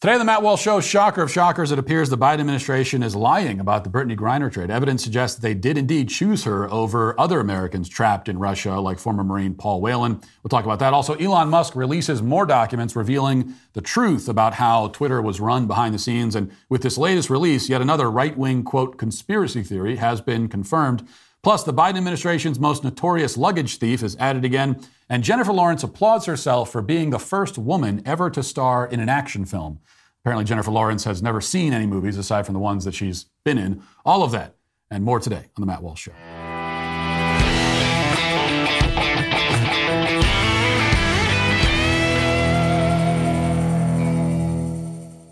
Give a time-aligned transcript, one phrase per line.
[0.00, 3.16] Today on the Matt Walsh Show, shocker of shockers, it appears the Biden administration is
[3.16, 4.70] lying about the Brittney Griner trade.
[4.70, 9.00] Evidence suggests that they did indeed choose her over other Americans trapped in Russia, like
[9.00, 10.20] former Marine Paul Whelan.
[10.40, 10.92] We'll talk about that.
[10.92, 15.96] Also, Elon Musk releases more documents revealing the truth about how Twitter was run behind
[15.96, 16.36] the scenes.
[16.36, 21.08] And with this latest release, yet another right wing, quote, conspiracy theory has been confirmed.
[21.48, 24.78] Plus, the Biden administration's most notorious luggage thief is added again.
[25.08, 29.08] And Jennifer Lawrence applauds herself for being the first woman ever to star in an
[29.08, 29.80] action film.
[30.20, 33.56] Apparently, Jennifer Lawrence has never seen any movies aside from the ones that she's been
[33.56, 33.82] in.
[34.04, 34.56] All of that
[34.90, 36.37] and more today on The Matt Walsh Show.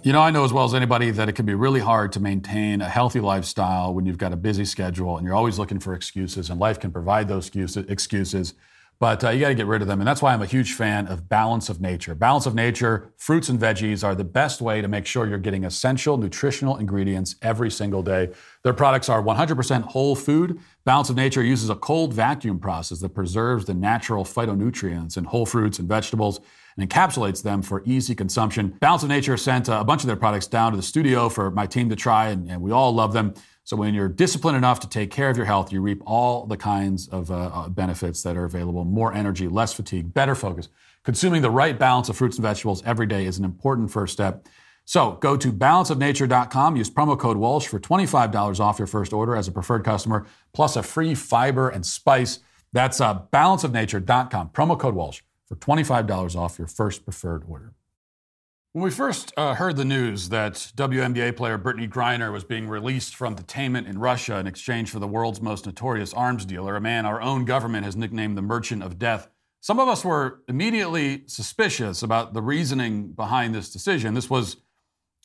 [0.06, 2.20] You know, I know as well as anybody that it can be really hard to
[2.20, 5.95] maintain a healthy lifestyle when you've got a busy schedule and you're always looking for
[5.95, 8.55] excuses, and life can provide those excuses.
[9.01, 10.01] But uh, you got to get rid of them.
[10.01, 12.15] And that's why I'm a huge fan of Balance of Nature.
[12.15, 15.65] Balance of Nature, fruits and veggies are the best way to make sure you're getting
[15.65, 18.30] essential nutritional ingredients every single day.
[18.62, 20.60] Their products are 100% whole food.
[20.84, 25.46] Balance of Nature uses a cold vacuum process that preserves the natural phytonutrients in whole
[25.46, 26.38] fruits and vegetables
[26.77, 28.77] and encapsulates them for easy consumption.
[28.80, 31.66] Balance of Nature sent a bunch of their products down to the studio for my
[31.66, 33.35] team to try, and, and we all love them.
[33.65, 36.57] So when you're disciplined enough to take care of your health, you reap all the
[36.57, 40.68] kinds of uh, uh, benefits that are available: more energy, less fatigue, better focus.
[41.02, 44.46] Consuming the right balance of fruits and vegetables every day is an important first step.
[44.85, 49.49] So go to balanceofnature.com, use promo code Walsh for $25 off your first order as
[49.49, 52.38] a preferred customer, plus a free fiber and spice.
[52.73, 57.75] That's uh, balanceofnature.com, promo code Walsh for $25 off your first preferred order.
[58.73, 63.16] When we first uh, heard the news that WNBA player Brittney Griner was being released
[63.16, 67.06] from detainment in Russia in exchange for the world's most notorious arms dealer, a man
[67.06, 69.28] our own government has nicknamed the Merchant of Death,
[69.67, 74.15] some of us were immediately suspicious about the reasoning behind this decision.
[74.15, 74.59] This was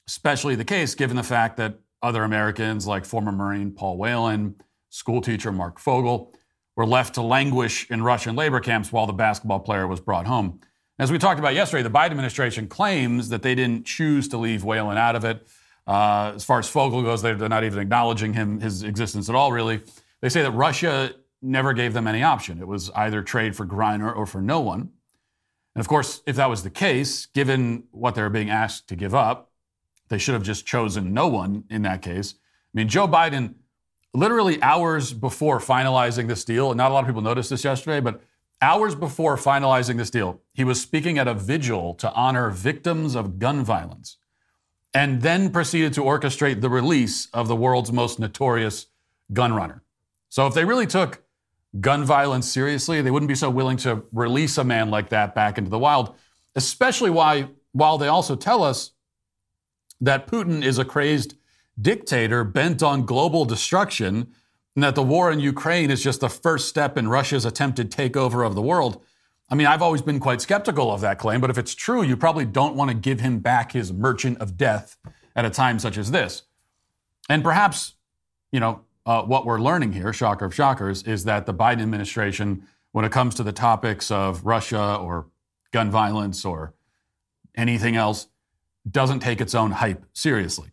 [0.08, 4.56] especially the case given the fact that other Americans, like former Marine Paul Whelan,
[4.90, 6.34] schoolteacher Mark Fogel,
[6.76, 10.59] were left to languish in Russian labor camps while the basketball player was brought home.
[11.00, 14.64] As we talked about yesterday, the Biden administration claims that they didn't choose to leave
[14.64, 15.48] Whelan out of it.
[15.88, 19.36] Uh, as far as Fogel goes, they're, they're not even acknowledging him his existence at
[19.36, 19.52] all.
[19.52, 19.81] Really,
[20.22, 22.60] they say that Russia never gave them any option.
[22.60, 24.92] It was either trade for Griner or for no one.
[25.74, 29.16] And of course, if that was the case, given what they're being asked to give
[29.16, 29.52] up,
[30.10, 32.36] they should have just chosen no one in that case.
[32.38, 33.56] I mean, Joe Biden,
[34.14, 38.00] literally hours before finalizing this deal, and not a lot of people noticed this yesterday,
[38.00, 38.22] but
[38.62, 43.40] Hours before finalizing this deal, he was speaking at a vigil to honor victims of
[43.40, 44.18] gun violence
[44.94, 48.88] and then proceeded to orchestrate the release of the world's most notorious
[49.34, 49.82] gun runner.
[50.30, 51.24] So, if they really took
[51.80, 55.58] gun violence seriously, they wouldn't be so willing to release a man like that back
[55.58, 56.14] into the wild,
[56.56, 58.92] especially why, while they also tell us
[60.02, 61.36] that Putin is a crazed
[61.80, 64.34] dictator bent on global destruction
[64.76, 68.46] and that the war in Ukraine is just the first step in Russia's attempted takeover
[68.46, 69.04] of the world.
[69.50, 72.16] I mean, I've always been quite skeptical of that claim, but if it's true, you
[72.16, 74.98] probably don't want to give him back his merchant of death
[75.36, 76.44] at a time such as this.
[77.30, 77.96] And perhaps,
[78.52, 82.66] you know, uh, what we're learning here, shocker of shockers, is that the Biden administration,
[82.94, 85.28] when it comes to the topics of Russia or
[85.72, 86.74] gun violence or
[87.56, 88.28] anything else,
[88.90, 90.70] doesn't take its own hype seriously.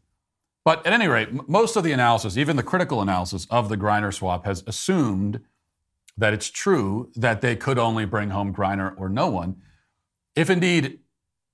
[0.65, 4.13] But at any rate, most of the analysis, even the critical analysis of the Griner
[4.13, 5.41] swap, has assumed
[6.17, 9.57] that it's true that they could only bring home Griner or no one.
[10.35, 11.01] If indeed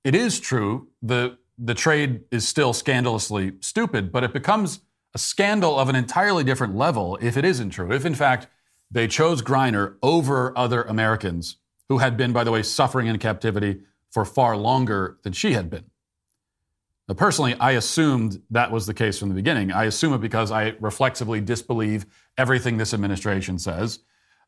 [0.03, 4.81] it is true, the, the trade is still scandalously stupid, but it becomes
[5.15, 7.93] a scandal of an entirely different level if it isn't true.
[7.93, 8.49] If in fact
[8.91, 11.57] they chose Griner over other Americans
[11.89, 15.69] who had been, by the way, suffering in captivity for far longer than she had
[15.69, 15.85] been.
[17.09, 19.73] Now, personally, I assumed that was the case from the beginning.
[19.73, 22.07] I assume it because I reflexively disbelieve
[22.39, 23.99] everything this administration says.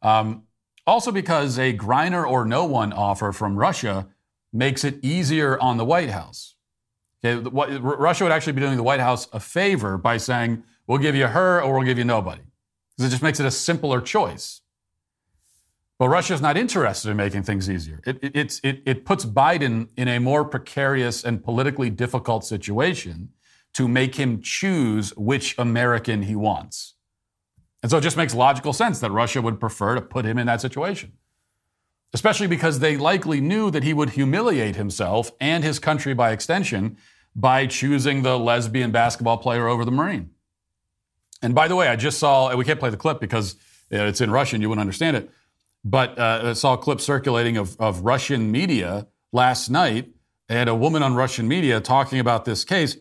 [0.00, 0.44] Um,
[0.86, 4.06] also, because a Griner or no one offer from Russia
[4.52, 6.54] makes it easier on the White House.
[7.24, 10.98] Okay, what, Russia would actually be doing the White House a favor by saying, we'll
[10.98, 12.42] give you her or we'll give you nobody.
[12.96, 14.62] Because it just makes it a simpler choice.
[15.98, 18.00] But Russia's not interested in making things easier.
[18.04, 23.30] It, it, it, it puts Biden in a more precarious and politically difficult situation
[23.72, 26.94] to make him choose which American he wants.
[27.82, 30.46] And so it just makes logical sense that Russia would prefer to put him in
[30.46, 31.12] that situation,
[32.12, 36.96] especially because they likely knew that he would humiliate himself and his country by extension
[37.34, 40.30] by choosing the lesbian basketball player over the Marine.
[41.42, 43.56] And by the way, I just saw, we can't play the clip because
[43.90, 45.30] it's in Russian, you wouldn't understand it.
[45.88, 50.08] But uh, I saw a clip circulating of, of Russian media last night
[50.48, 52.96] and a woman on Russian media talking about this case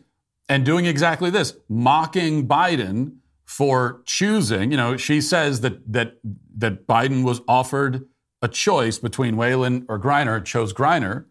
[0.48, 4.70] and doing exactly this, mocking Biden for choosing.
[4.70, 6.18] You know, she says that that
[6.58, 8.06] that Biden was offered
[8.40, 11.24] a choice between Whelan or Griner, chose Griner,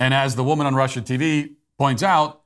[0.00, 2.40] and as the woman on Russian TV points out,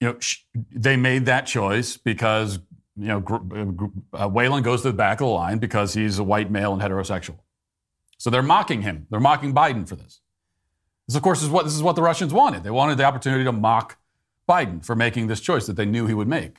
[0.00, 2.58] you know, sh- they made that choice because
[2.98, 6.50] you know uh, Whelan goes to the back of the line because he's a white
[6.50, 7.38] male and heterosexual.
[8.18, 9.06] So they're mocking him.
[9.10, 10.20] They're mocking Biden for this.
[11.06, 12.64] This, of course, is what this is what the Russians wanted.
[12.64, 13.98] They wanted the opportunity to mock
[14.48, 16.58] Biden for making this choice that they knew he would make.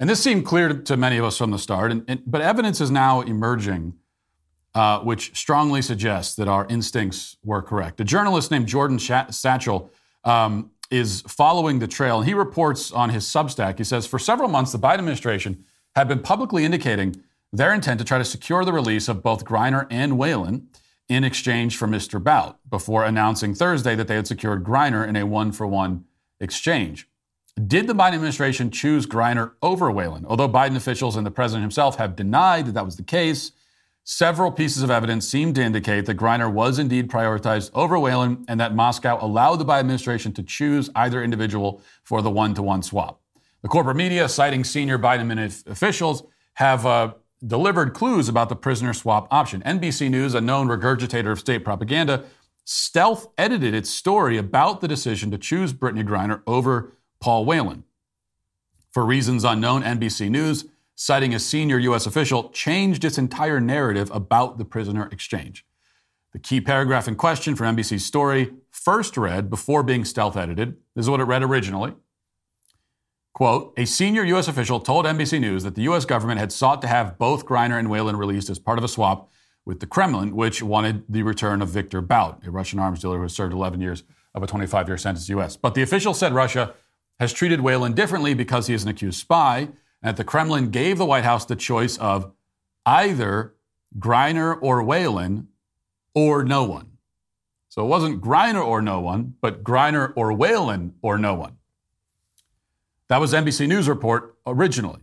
[0.00, 2.40] And this seemed clear to, to many of us from the start, and, and, but
[2.40, 3.94] evidence is now emerging
[4.74, 8.00] uh, which strongly suggests that our instincts were correct.
[8.00, 9.90] A journalist named Jordan Schachtel
[10.24, 13.78] um, is following the trail, and he reports on his Substack.
[13.78, 15.64] He says, For several months, the Biden administration
[15.96, 17.22] had been publicly indicating
[17.52, 20.68] their intent to try to secure the release of both Griner and Whelan
[21.08, 22.22] in exchange for Mr.
[22.22, 26.04] Bout before announcing Thursday that they had secured Griner in a one for one
[26.40, 27.08] exchange.
[27.66, 30.26] Did the Biden administration choose Griner over Whelan?
[30.26, 33.52] Although Biden officials and the president himself have denied that that was the case,
[34.04, 38.58] several pieces of evidence seem to indicate that Griner was indeed prioritized over Whelan and
[38.60, 42.82] that Moscow allowed the Biden administration to choose either individual for the one to one
[42.82, 43.20] swap.
[43.62, 47.14] The corporate media, citing senior Biden officials, have uh,
[47.46, 49.62] delivered clues about the prisoner swap option.
[49.62, 52.24] NBC News, a known regurgitator of state propaganda,
[52.64, 57.84] stealth edited its story about the decision to choose Brittney Griner over Paul Whelan.
[58.90, 62.06] For reasons unknown, NBC News, citing a senior U.S.
[62.06, 65.64] official, changed its entire narrative about the prisoner exchange.
[66.32, 71.04] The key paragraph in question from NBC's story, first read before being stealth edited, this
[71.04, 71.94] is what it read originally.
[73.34, 74.48] Quote, a senior U.S.
[74.48, 76.04] official told NBC News that the U.S.
[76.04, 79.30] government had sought to have both Griner and Whelan released as part of a swap
[79.64, 83.28] with the Kremlin, which wanted the return of Victor Bout, a Russian arms dealer who
[83.28, 84.02] served 11 years
[84.34, 85.56] of a 25 year sentence in the U.S.
[85.56, 86.74] But the official said Russia
[87.20, 89.68] has treated Whelan differently because he is an accused spy,
[90.02, 92.32] that the Kremlin gave the White House the choice of
[92.84, 93.54] either
[93.98, 95.48] Griner or Whelan
[96.14, 96.92] or no one.
[97.68, 101.56] So it wasn't Griner or no one, but Griner or Whelan or no one.
[103.08, 105.00] That was NBC News report originally.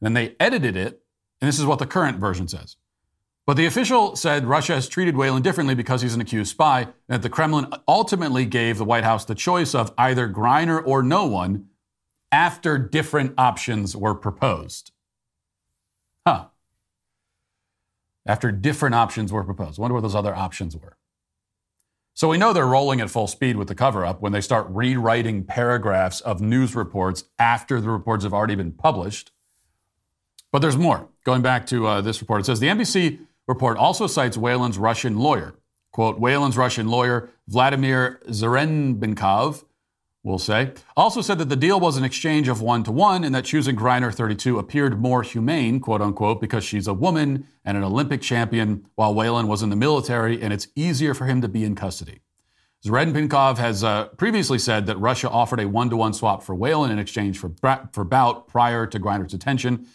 [0.00, 1.02] Then they edited it,
[1.40, 2.76] and this is what the current version says.
[3.46, 6.92] But the official said Russia has treated Whelan differently because he's an accused spy, and
[7.08, 11.24] that the Kremlin ultimately gave the White House the choice of either Griner or no
[11.24, 11.67] one
[12.30, 14.92] after different options were proposed.
[16.26, 16.46] Huh.
[18.26, 19.78] After different options were proposed.
[19.78, 20.96] Wonder what those other options were.
[22.18, 24.66] So we know they're rolling at full speed with the cover up when they start
[24.68, 29.30] rewriting paragraphs of news reports after the reports have already been published.
[30.50, 31.08] But there's more.
[31.24, 35.18] Going back to uh, this report, it says the NBC report also cites Whelan's Russian
[35.18, 35.54] lawyer.
[35.92, 39.64] Quote, Whelan's Russian lawyer, Vladimir Zherebenkov,
[40.28, 43.34] will say, also said that the deal was an exchange of one to one and
[43.34, 47.82] that choosing Griner 32 appeared more humane, quote unquote, because she's a woman and an
[47.82, 51.64] Olympic champion, while Whelan was in the military and it's easier for him to be
[51.64, 52.20] in custody.
[52.86, 56.92] Zherebenkov has uh, previously said that Russia offered a one to one swap for Whelan
[56.92, 57.50] in exchange for,
[57.92, 59.86] for Bout prior to Griner's detention.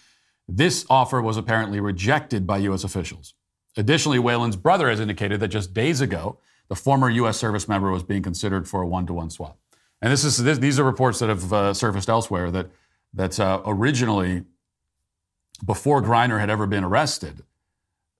[0.49, 2.83] This offer was apparently rejected by U.S.
[2.83, 3.35] officials.
[3.77, 7.37] Additionally, Whelan's brother has indicated that just days ago, the former U.S.
[7.37, 9.57] service member was being considered for a one to one swap.
[10.03, 12.67] And this is this, these are reports that have uh, surfaced elsewhere that
[13.13, 14.43] that uh, originally,
[15.65, 17.43] before Griner had ever been arrested,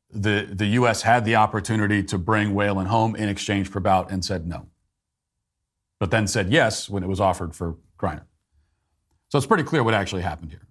[0.10, 1.02] the the U.S.
[1.02, 4.68] had the opportunity to bring Whelan home in exchange for Bout and said no.
[6.00, 8.24] But then said yes when it was offered for Griner.
[9.28, 10.66] So it's pretty clear what actually happened here,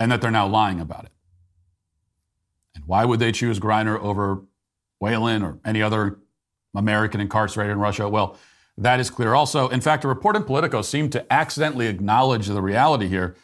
[0.00, 1.12] and that they're now lying about it.
[2.74, 4.42] And why would they choose Griner over
[4.98, 6.18] Whelan or any other
[6.74, 8.08] American incarcerated in Russia?
[8.08, 8.36] Well,
[8.80, 9.68] that is clear also.
[9.68, 13.36] In fact, a report in Politico seemed to accidentally acknowledge the reality here.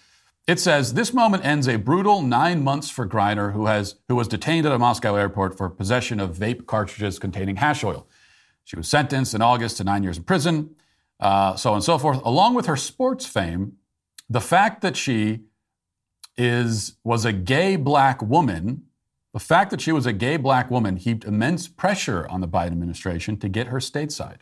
[0.47, 4.29] It says this moment ends a brutal nine months for Griner, who has who was
[4.29, 8.07] detained at a Moscow airport for possession of vape cartridges containing hash oil.
[8.65, 10.75] She was sentenced in August to nine years in prison,
[11.21, 12.21] uh, so on and so forth.
[12.25, 13.75] Along with her sports fame,
[14.29, 15.41] the fact that she
[16.37, 18.87] is was a gay black woman
[19.37, 22.69] the fact that she was a gay black woman heaped immense pressure on the Biden
[22.69, 24.39] administration to get her stateside.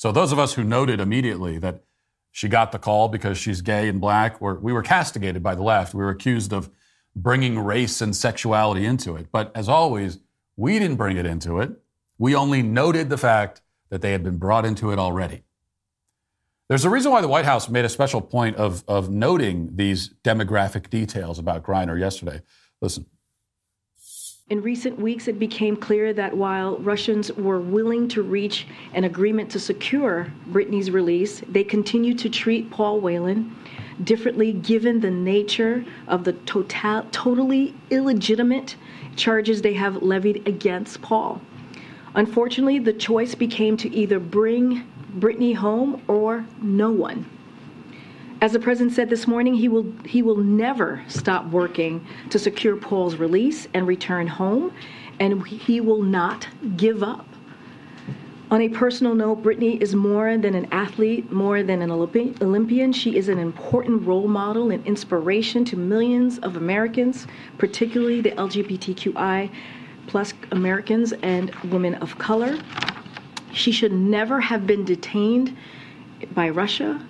[0.00, 1.84] So, those of us who noted immediately that
[2.30, 5.62] she got the call because she's gay and black, were, we were castigated by the
[5.62, 5.92] left.
[5.92, 6.70] We were accused of
[7.14, 9.26] bringing race and sexuality into it.
[9.30, 10.18] But as always,
[10.56, 11.72] we didn't bring it into it.
[12.16, 15.42] We only noted the fact that they had been brought into it already.
[16.68, 20.14] There's a reason why the White House made a special point of, of noting these
[20.24, 22.40] demographic details about Griner yesterday.
[22.80, 23.04] Listen.
[24.50, 29.48] In recent weeks, it became clear that while Russians were willing to reach an agreement
[29.52, 33.54] to secure Brittney's release, they continued to treat Paul Whelan
[34.02, 38.74] differently given the nature of the total, totally illegitimate
[39.14, 41.40] charges they have levied against Paul.
[42.16, 44.84] Unfortunately, the choice became to either bring
[45.16, 47.24] Brittney home or no one.
[48.40, 52.74] As the president said this morning, he will, he will never stop working to secure
[52.74, 54.72] Paul's release and return home,
[55.18, 57.26] and he will not give up.
[58.50, 62.94] On a personal note, Brittney is more than an athlete, more than an Olympi- Olympian.
[62.94, 67.26] She is an important role model and inspiration to millions of Americans,
[67.58, 69.50] particularly the LGBTQI
[70.06, 72.58] plus Americans and women of color.
[73.52, 75.54] She should never have been detained
[76.34, 77.06] by Russia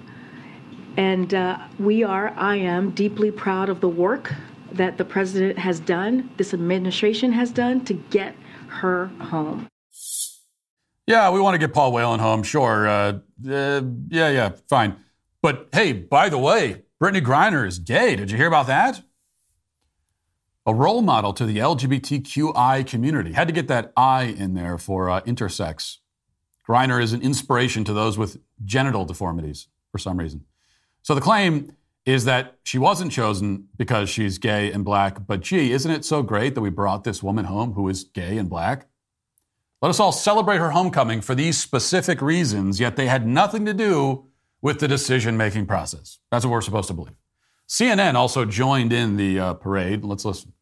[0.97, 4.33] and uh, we are, I am, deeply proud of the work
[4.73, 8.35] that the president has done, this administration has done to get
[8.69, 9.69] her home.
[11.07, 12.87] Yeah, we want to get Paul Whelan home, sure.
[12.87, 13.19] Uh,
[13.49, 14.97] uh, yeah, yeah, fine.
[15.43, 18.15] But hey, by the way, Brittney Griner is gay.
[18.15, 19.03] Did you hear about that?
[20.67, 23.33] A role model to the LGBTQI community.
[23.33, 25.97] Had to get that I in there for uh, intersex.
[26.69, 30.45] Griner is an inspiration to those with genital deformities for some reason.
[31.03, 31.73] So the claim
[32.07, 36.23] is that she wasn't chosen because she's gay and black, but gee, isn't it so
[36.23, 38.87] great that we brought this woman home who is gay and black?
[39.83, 43.75] Let us all celebrate her homecoming for these specific reasons, yet they had nothing to
[43.75, 44.27] do
[44.61, 46.19] with the decision making process.
[46.31, 47.17] That's what we're supposed to believe.
[47.69, 50.05] CNN also joined in the uh, parade.
[50.05, 50.53] Let's listen.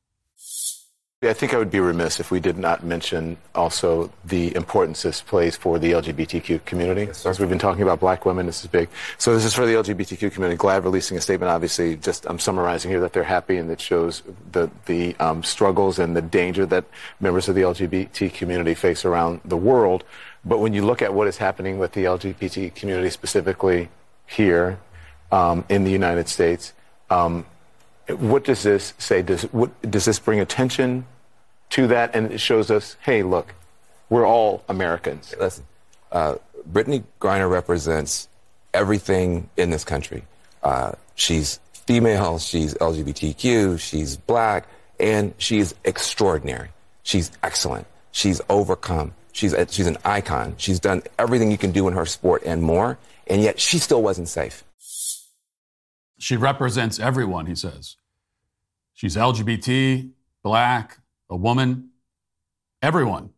[1.20, 5.20] I think I would be remiss if we did not mention also the importance this
[5.20, 7.06] plays for the LGBTQ community.
[7.06, 8.88] Yes, As we've been talking about black women, this is big.
[9.16, 10.56] So this is for the LGBTQ community.
[10.56, 14.22] GLAAD releasing a statement, obviously, just I'm summarizing here that they're happy and it shows
[14.52, 16.84] the, the um, struggles and the danger that
[17.18, 20.04] members of the LGBT community face around the world.
[20.44, 23.88] But when you look at what is happening with the LGBT community specifically
[24.24, 24.78] here
[25.32, 26.74] um, in the United States,
[27.10, 27.44] um,
[28.16, 29.22] what does this say?
[29.22, 31.06] Does, what, does this bring attention
[31.70, 32.14] to that?
[32.14, 33.54] And it shows us, hey, look,
[34.08, 35.34] we're all Americans.
[35.38, 35.64] Listen,
[36.12, 36.36] uh,
[36.70, 38.28] Brittney Griner represents
[38.72, 40.24] everything in this country.
[40.62, 44.66] Uh, she's female, she's LGBTQ, she's black,
[45.00, 46.68] and she's extraordinary.
[47.02, 47.86] She's excellent.
[48.12, 49.14] She's overcome.
[49.32, 50.54] She's, a, she's an icon.
[50.58, 54.02] She's done everything you can do in her sport and more, and yet she still
[54.02, 54.64] wasn't safe.
[56.18, 57.96] She represents everyone, he says.
[58.98, 60.10] She's LGBT,
[60.42, 60.98] black,
[61.30, 61.90] a woman,
[62.82, 63.30] everyone.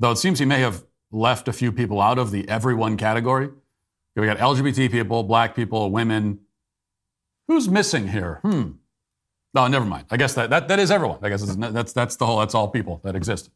[0.00, 0.82] Though it seems he may have
[1.12, 3.50] left a few people out of the everyone category.
[4.16, 6.40] We got LGBT people, black people, women.
[7.46, 8.40] Who's missing here?
[8.42, 8.70] Hmm.
[9.54, 10.06] No, never mind.
[10.10, 11.20] I guess that, that, that is everyone.
[11.22, 13.48] I guess that's, that's the whole, that's all people that exist.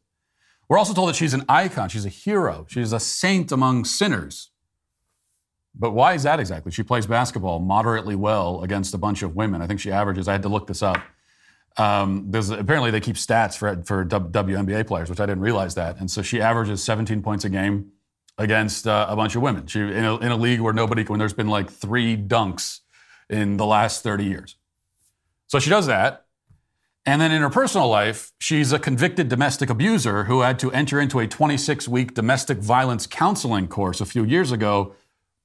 [0.69, 1.89] We're also told that she's an icon.
[1.89, 2.65] She's a hero.
[2.69, 4.51] She's a saint among sinners.
[5.75, 6.71] But why is that exactly?
[6.71, 9.61] She plays basketball moderately well against a bunch of women.
[9.61, 10.27] I think she averages.
[10.27, 11.01] I had to look this up.
[11.77, 15.99] Um, there's apparently they keep stats for for WNBA players, which I didn't realize that.
[15.99, 17.91] And so she averages 17 points a game
[18.37, 19.65] against uh, a bunch of women.
[19.65, 22.81] She in a, in a league where nobody when there's been like three dunks
[23.29, 24.57] in the last 30 years.
[25.47, 26.25] So she does that.
[27.05, 31.01] And then in her personal life, she's a convicted domestic abuser who had to enter
[31.01, 34.95] into a 26 week domestic violence counseling course a few years ago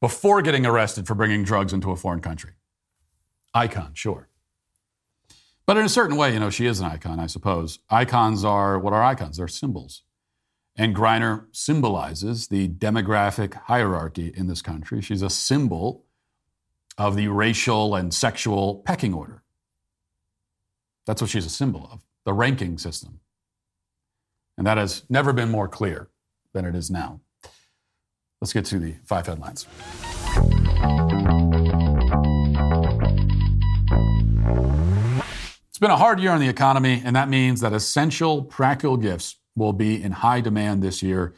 [0.00, 2.52] before getting arrested for bringing drugs into a foreign country.
[3.55, 4.28] Icon, sure.
[5.67, 7.81] But in a certain way, you know, she is an icon, I suppose.
[7.90, 9.37] Icons are what are icons?
[9.37, 10.02] They're symbols.
[10.76, 15.00] And Griner symbolizes the demographic hierarchy in this country.
[15.00, 16.05] She's a symbol
[16.97, 19.43] of the racial and sexual pecking order.
[21.05, 23.21] That's what she's a symbol of, the ranking system.
[24.57, 26.09] And that has never been more clear
[26.52, 27.21] than it is now.
[28.40, 29.66] Let's get to the five headlines.
[35.68, 39.37] It's been a hard year on the economy, and that means that essential practical gifts
[39.57, 41.35] will be in high demand this year.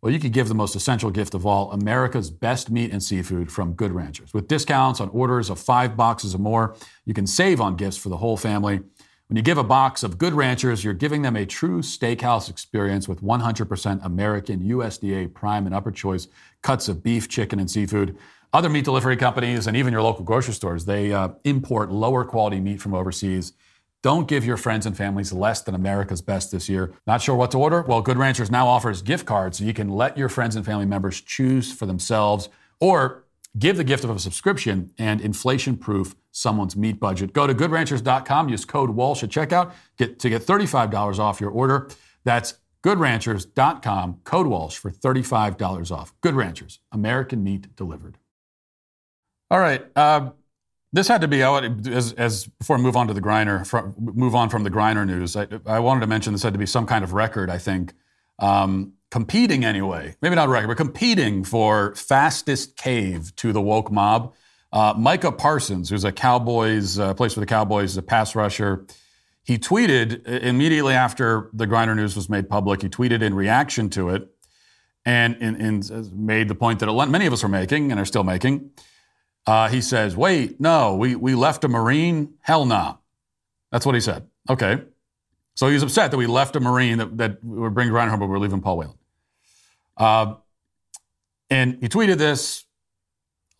[0.00, 3.52] Well, you could give the most essential gift of all America's best meat and seafood
[3.52, 4.32] from Good Ranchers.
[4.32, 8.08] With discounts on orders of five boxes or more, you can save on gifts for
[8.08, 8.80] the whole family.
[9.28, 13.06] When you give a box of Good Ranchers, you're giving them a true steakhouse experience
[13.06, 16.28] with 100% American USDA prime and upper choice
[16.62, 18.16] cuts of beef, chicken, and seafood.
[18.54, 22.58] Other meat delivery companies and even your local grocery stores, they uh, import lower quality
[22.58, 23.52] meat from overseas.
[24.00, 26.94] Don't give your friends and families less than America's best this year.
[27.06, 27.82] Not sure what to order?
[27.82, 30.86] Well, Good Ranchers now offers gift cards so you can let your friends and family
[30.86, 32.48] members choose for themselves
[32.80, 33.24] or
[33.58, 37.32] Give the gift of a subscription and inflation proof someone's meat budget.
[37.32, 41.88] Go to goodranchers.com, use code Walsh at checkout get, to get $35 off your order.
[42.24, 46.12] That's goodranchers.com, code Walsh for $35 off.
[46.20, 48.18] Good Ranchers, American meat delivered.
[49.50, 49.84] All right.
[49.96, 50.30] Uh,
[50.92, 54.34] this had to be as, as before I move on to the Griner, from, move
[54.34, 55.36] on from the Griner news.
[55.36, 57.50] I, I, wanted to mention this had to be some kind of record.
[57.50, 57.92] I think
[58.38, 64.34] um, competing anyway, maybe not record, but competing for fastest cave to the woke mob.
[64.72, 68.86] Uh, Micah Parsons, who's a Cowboys, uh, plays for the Cowboys, is a pass rusher.
[69.42, 72.82] He tweeted immediately after the Griner news was made public.
[72.82, 74.28] He tweeted in reaction to it,
[75.06, 75.56] and, and,
[75.90, 78.70] and made the point that many of us are making and are still making.
[79.46, 82.34] Uh, he says, "Wait, no, we we left a Marine.
[82.40, 82.96] Hell nah."
[83.72, 84.26] That's what he said.
[84.50, 84.82] Okay,
[85.54, 88.28] so he's upset that we left a Marine that that we're bringing Griner home, but
[88.28, 88.97] we're leaving Paul Whelan.
[89.98, 90.36] Uh,
[91.50, 92.64] and he tweeted this.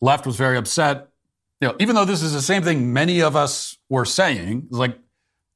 [0.00, 1.08] Left was very upset.
[1.60, 4.96] You know, even though this is the same thing many of us were saying, like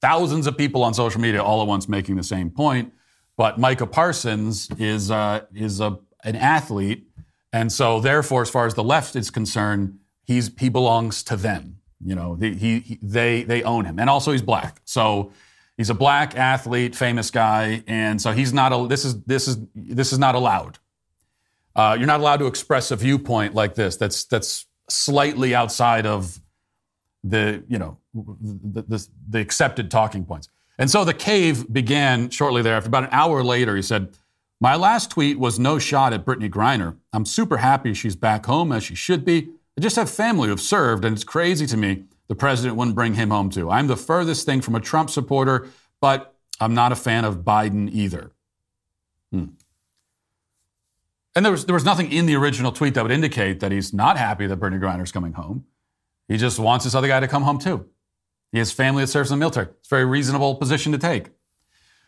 [0.01, 2.93] thousands of people on social media all at once making the same point.
[3.37, 7.07] But Micah Parsons is uh, is a, an athlete,
[7.53, 11.79] and so therefore, as far as the left is concerned, he's he belongs to them.
[12.05, 14.81] You know, he, he they they own him, and also he's black.
[14.85, 15.33] So
[15.76, 18.73] He's a black athlete, famous guy, and so he's not.
[18.73, 20.79] A, this is this is this is not allowed.
[21.75, 23.97] Uh, you're not allowed to express a viewpoint like this.
[23.97, 26.41] That's that's slightly outside of
[27.25, 30.49] the you know the, the, the accepted talking points.
[30.79, 32.88] And so the cave began shortly thereafter.
[32.88, 34.14] About an hour later, he said,
[34.61, 36.97] "My last tweet was no shot at Brittney Griner.
[37.14, 39.49] I'm super happy she's back home as she should be.
[39.79, 43.12] I just have family who've served, and it's crazy to me the president wouldn't bring
[43.12, 43.69] him home to.
[43.69, 45.69] I'm the furthest thing from a Trump supporter,
[46.01, 48.33] but I'm not a fan of Biden either.
[49.31, 49.49] Hmm.
[51.37, 53.93] And there was, there was nothing in the original tweet that would indicate that he's
[53.93, 55.67] not happy that Brittney Griner's coming home.
[56.27, 57.85] He just wants this other guy to come home too.
[58.51, 59.67] He has family that serves in the military.
[59.67, 61.29] It's a very reasonable position to take.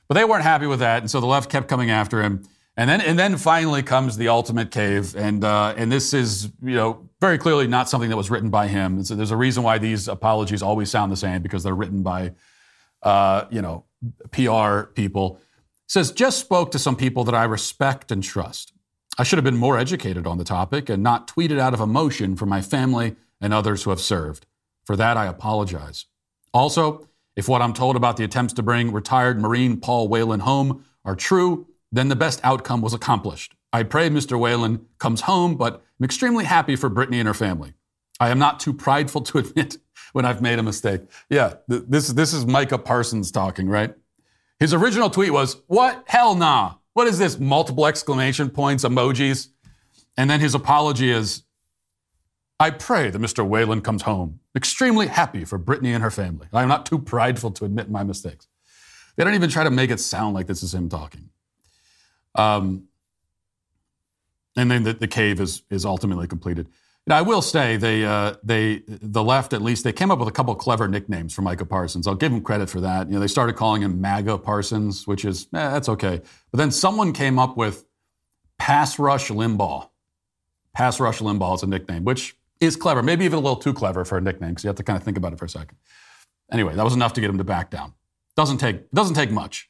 [0.09, 2.49] But they weren't happy with that, and so the left kept coming after him.
[2.76, 6.75] And then, and then finally comes the ultimate cave, and uh, and this is you
[6.75, 9.04] know very clearly not something that was written by him.
[9.04, 12.32] So there's a reason why these apologies always sound the same because they're written by
[13.02, 13.84] uh, you know
[14.32, 15.41] PR people.
[15.87, 18.73] says just spoke to some people that I respect and trust.
[19.17, 22.34] I should have been more educated on the topic and not tweeted out of emotion
[22.34, 24.47] for my family and others who have served.
[24.84, 26.06] For that, I apologize.
[26.52, 30.84] Also, if what I'm told about the attempts to bring retired Marine Paul Whelan home
[31.04, 33.54] are true, then the best outcome was accomplished.
[33.73, 34.39] I pray Mr.
[34.39, 37.75] Whelan comes home, but I'm extremely happy for Brittney and her family.
[38.19, 39.78] I am not too prideful to admit
[40.13, 41.02] when I've made a mistake.
[41.30, 43.95] Yeah, th- this, this is Micah Parsons talking, right?
[44.59, 46.04] His original tweet was, What?
[46.07, 46.75] Hell nah.
[46.95, 47.39] What is this?
[47.39, 49.49] Multiple exclamation points, emojis.
[50.17, 51.43] And then his apology is,
[52.61, 53.47] I pray that Mr.
[53.47, 56.47] Whelan comes home extremely happy for Brittney and her family.
[56.52, 58.47] I am not too prideful to admit my mistakes.
[59.17, 61.30] They don't even try to make it sound like this is him talking.
[62.34, 62.88] Um,
[64.56, 66.68] and then the, the, cave is is ultimately completed.
[67.06, 70.28] Now, I will say they uh, they the left at least they came up with
[70.28, 72.06] a couple clever nicknames for Micah Parsons.
[72.06, 73.08] I'll give him credit for that.
[73.08, 76.23] You know, they started calling him MAGA Parsons, which is eh, that's okay.
[76.50, 77.84] But then someone came up with
[78.58, 79.88] Pass Rush Limbaugh.
[80.73, 84.04] Pass Rush Limbaugh is a nickname, which is clever, maybe even a little too clever
[84.04, 85.76] for a nickname because you have to kind of think about it for a second.
[86.50, 87.92] Anyway, that was enough to get him to back down.
[88.36, 89.68] Doesn't take doesn't take much.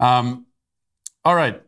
[0.00, 0.46] Um,
[1.26, 1.60] all right.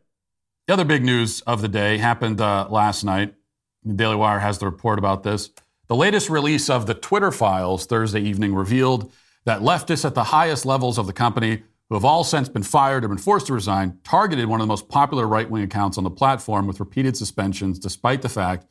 [0.68, 3.34] The other big news of the day happened uh, last night.
[3.82, 5.50] The Daily Wire has the report about this.
[5.88, 9.12] The latest release of the Twitter files Thursday evening revealed
[9.46, 13.04] that leftists at the highest levels of the company, who have all since been fired
[13.04, 16.04] or been forced to resign, targeted one of the most popular right wing accounts on
[16.04, 18.64] the platform with repeated suspensions, despite the fact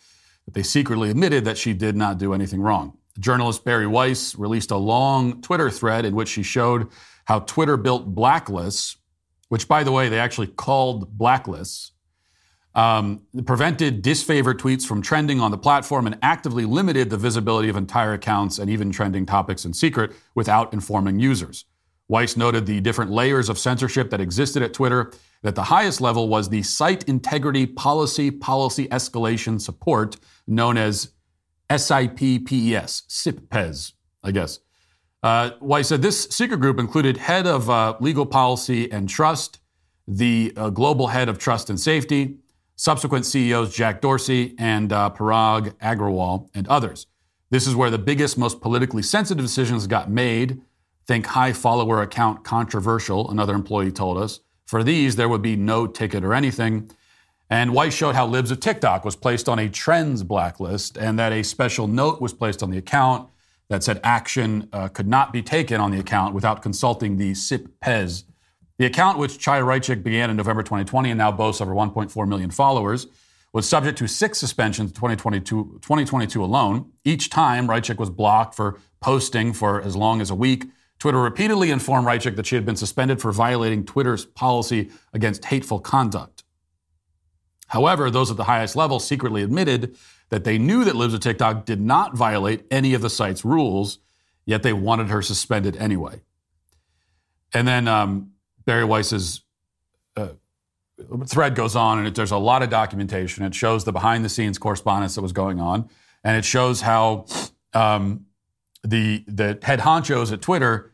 [0.46, 2.98] that they secretly admitted that she did not do anything wrong.
[3.20, 6.88] Journalist Bari Weiss released a long Twitter thread in which she showed
[7.26, 8.96] how Twitter built blacklists
[9.50, 11.92] which, by the way, they actually called blacklists,
[12.76, 17.76] um, prevented disfavored tweets from trending on the platform and actively limited the visibility of
[17.76, 21.66] entire accounts and even trending topics in secret without informing users.
[22.10, 25.12] Weiss noted the different layers of censorship that existed at Twitter.
[25.44, 31.12] That the highest level was the Site Integrity Policy Policy Escalation Support, known as
[31.70, 34.60] SIPPES, SIPPES, I guess.
[35.24, 39.60] Uh, Weiss said this secret group included head of uh, legal policy and trust,
[40.08, 42.38] the uh, global head of trust and safety,
[42.76, 47.08] subsequent CEOs Jack Dorsey and uh, Parag Agrawal, and others.
[47.50, 50.62] This is where the biggest, most politically sensitive decisions got made.
[51.08, 54.42] Think high follower account controversial, another employee told us.
[54.66, 56.92] For these, there would be no ticket or anything.
[57.50, 61.32] And Weiss showed how Libs of TikTok was placed on a trends blacklist and that
[61.32, 63.30] a special note was placed on the account
[63.70, 68.24] that said action uh, could not be taken on the account without consulting the SIP-PES.
[68.78, 72.52] The account, which Chaya Raichik began in November 2020 and now boasts over 1.4 million
[72.52, 73.08] followers,
[73.54, 76.92] was subject to six suspensions in 2022, 2022 alone.
[77.04, 80.66] Each time, Raichik was blocked for posting for as long as a week.
[81.00, 85.80] Twitter repeatedly informed Raichik that she had been suspended for violating Twitter's policy against hateful
[85.80, 86.44] conduct.
[87.68, 89.96] However, those at the highest level secretly admitted
[90.30, 94.00] that they knew that Libs of TikTok did not violate any of the site's rules,
[94.46, 96.22] yet they wanted her suspended anyway.
[97.54, 98.32] And then um,
[98.66, 99.42] Bari Weiss's
[100.16, 100.30] uh,
[101.26, 103.46] thread goes on, and it, there's a lot of documentation.
[103.46, 105.90] It shows the behind the scenes correspondence that was going on,
[106.24, 107.26] and it shows how
[107.74, 108.26] um,
[108.84, 110.94] the the head honchos at Twitter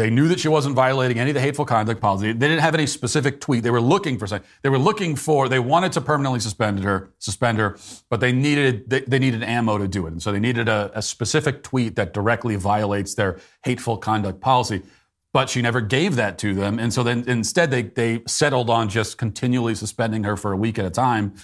[0.00, 2.32] they knew that she wasn't violating any of the hateful conduct policy.
[2.32, 3.62] They didn't have any specific tweet.
[3.62, 4.48] They were looking for something.
[4.62, 5.46] They were looking for.
[5.46, 7.76] They wanted to permanently suspend her, suspend her,
[8.08, 10.90] but they needed they, they needed ammo to do it, and so they needed a,
[10.94, 14.82] a specific tweet that directly violates their hateful conduct policy.
[15.32, 18.88] But she never gave that to them, and so then instead they they settled on
[18.88, 21.34] just continually suspending her for a week at a time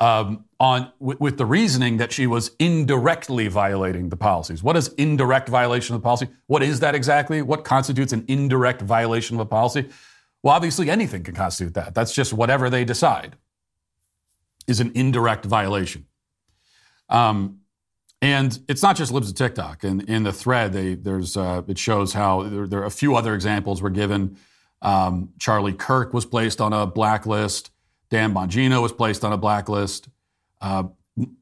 [0.00, 4.62] um, on w- with the reasoning that she was indirectly violating the policies.
[4.62, 6.28] What is indirect violation of the policy?
[6.46, 7.42] What is that exactly?
[7.42, 9.90] What constitutes an indirect violation of a policy?
[10.42, 11.94] Well, obviously anything can constitute that.
[11.94, 13.36] That's just whatever they decide
[14.66, 16.06] is an indirect violation.
[17.10, 17.60] Um,
[18.22, 19.84] and it's not just libs of TikTok.
[19.84, 23.16] In, in the thread, they, there's, uh, it shows how there, there, are a few
[23.16, 24.38] other examples were given.
[24.80, 27.70] Um, Charlie Kirk was placed on a blacklist.
[28.08, 30.08] Dan Bongino was placed on a blacklist.
[30.64, 30.84] Uh,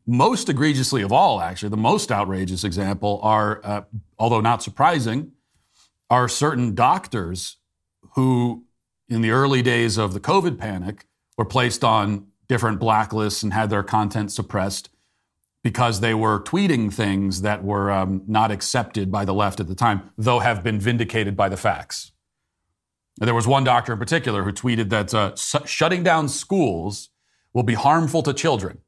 [0.04, 3.82] most egregiously of all, actually, the most outrageous example are, uh,
[4.18, 5.30] although not surprising,
[6.10, 7.58] are certain doctors
[8.16, 8.64] who,
[9.08, 11.06] in the early days of the COVID panic,
[11.38, 14.90] were placed on different blacklists and had their content suppressed
[15.62, 19.74] because they were tweeting things that were um, not accepted by the left at the
[19.76, 22.10] time, though have been vindicated by the facts.
[23.18, 27.10] There was one doctor in particular who tweeted that uh, shutting down schools
[27.52, 28.78] will be harmful to children,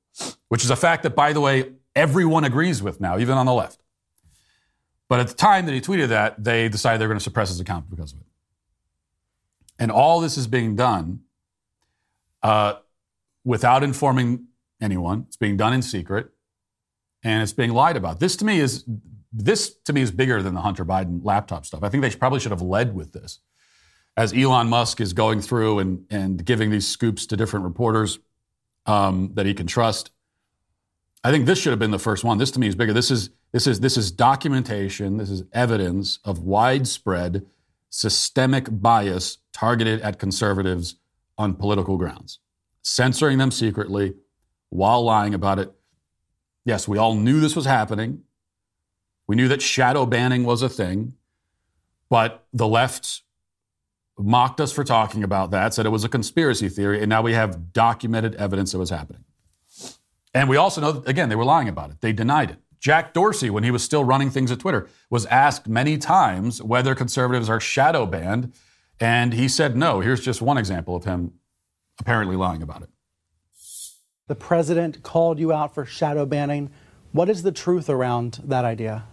[0.49, 3.53] which is a fact that, by the way, everyone agrees with now, even on the
[3.53, 3.81] left.
[5.09, 7.49] But at the time that he tweeted that, they decided they were going to suppress
[7.49, 8.27] his account because of it.
[9.79, 11.21] And all this is being done
[12.43, 12.75] uh,
[13.45, 14.47] without informing
[14.81, 15.25] anyone.
[15.27, 16.31] It's being done in secret,
[17.23, 18.21] and it's being lied about.
[18.21, 18.85] This to me is
[19.33, 21.83] this to me is bigger than the Hunter Biden laptop stuff.
[21.83, 23.41] I think they probably should have led with this
[24.17, 28.21] as Elon Musk is going through and, and giving these scoops to different reporters
[28.87, 30.11] um, that he can trust.
[31.23, 32.39] I think this should have been the first one.
[32.39, 32.93] This to me is bigger.
[32.93, 35.17] This is this is this is documentation.
[35.17, 37.47] This is evidence of widespread
[37.89, 40.97] systemic bias targeted at conservatives
[41.39, 42.41] on political grounds,
[42.83, 44.15] censoring them secretly
[44.71, 45.73] while lying about it.
[46.65, 48.23] Yes, we all knew this was happening.
[49.27, 51.15] We knew that shadow banning was a thing,
[52.11, 53.23] but the left
[54.19, 57.33] mocked us for talking about that, said it was a conspiracy theory, and now we
[57.33, 59.25] have documented evidence it was happening.
[60.33, 62.01] And we also know that, again, they were lying about it.
[62.01, 62.59] They denied it.
[62.81, 66.95] Jack Dorsey, when he was still running things at Twitter, was asked many times whether
[66.95, 68.53] conservatives are shadow banned,
[69.01, 70.01] and he said no.
[70.01, 71.33] Here's just one example of him
[71.99, 72.91] apparently lying about it.
[74.27, 76.71] The president called you out for shadow banning.
[77.13, 79.05] What is the truth around that idea?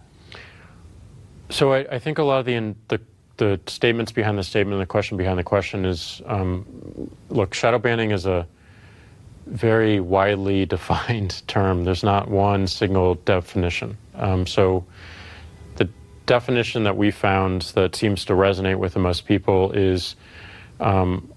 [1.50, 3.00] So I, I think a lot of the, the
[3.42, 6.64] the statements behind the statement and the question behind the question is um,
[7.28, 8.46] look, shadow banning is a
[9.46, 11.82] very widely defined term.
[11.82, 13.96] There's not one single definition.
[14.14, 14.84] Um, so
[15.74, 15.88] the
[16.26, 20.14] definition that we found that seems to resonate with the most people is
[20.78, 21.32] um,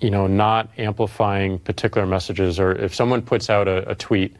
[0.00, 4.36] you know, not amplifying particular messages, or if someone puts out a, a tweet,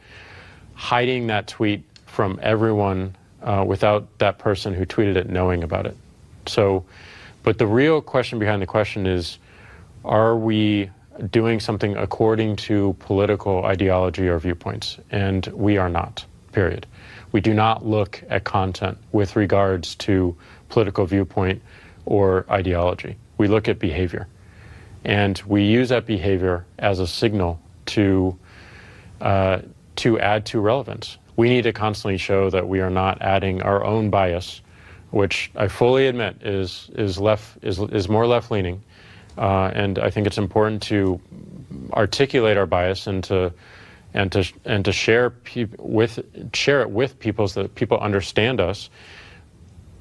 [0.75, 5.97] hiding that tweet from everyone uh, without that person who tweeted it knowing about it.
[6.45, 6.85] So,
[7.43, 9.39] but the real question behind the question is
[10.05, 10.89] are we
[11.31, 14.97] doing something according to political ideology or viewpoints?
[15.11, 16.85] And we are not, period.
[17.31, 20.35] We do not look at content with regards to
[20.69, 21.61] political viewpoint
[22.05, 23.17] or ideology.
[23.37, 24.27] We look at behavior.
[25.03, 28.37] And we use that behavior as a signal to,
[29.21, 29.59] uh,
[29.97, 31.17] to add to relevance.
[31.35, 34.61] We need to constantly show that we are not adding our own bias
[35.11, 38.81] which I fully admit is is left is is more left leaning,
[39.37, 41.19] uh, and I think it's important to
[41.93, 43.53] articulate our bias and to
[44.13, 45.33] and to and to share
[45.77, 46.19] with
[46.53, 48.89] share it with people so that people understand us.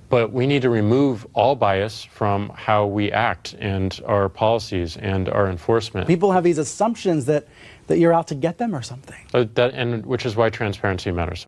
[0.09, 5.29] but we need to remove all bias from how we act and our policies and
[5.29, 6.07] our enforcement.
[6.07, 7.47] People have these assumptions that,
[7.89, 9.19] that you're out to get them or something.
[9.35, 11.47] Uh, that, and which is why transparency matters.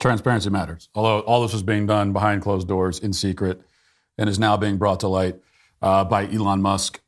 [0.00, 0.88] Transparency matters.
[0.94, 3.62] Although all this was being done behind closed doors in secret
[4.18, 5.36] and is now being brought to light
[5.82, 7.00] uh, by Elon Musk.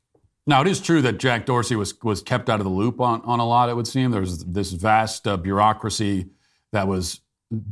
[0.46, 3.20] Now, it is true that Jack Dorsey was, was kept out of the loop on,
[3.22, 4.12] on a lot, it would seem.
[4.12, 6.28] There was this vast uh, bureaucracy
[6.72, 7.20] that was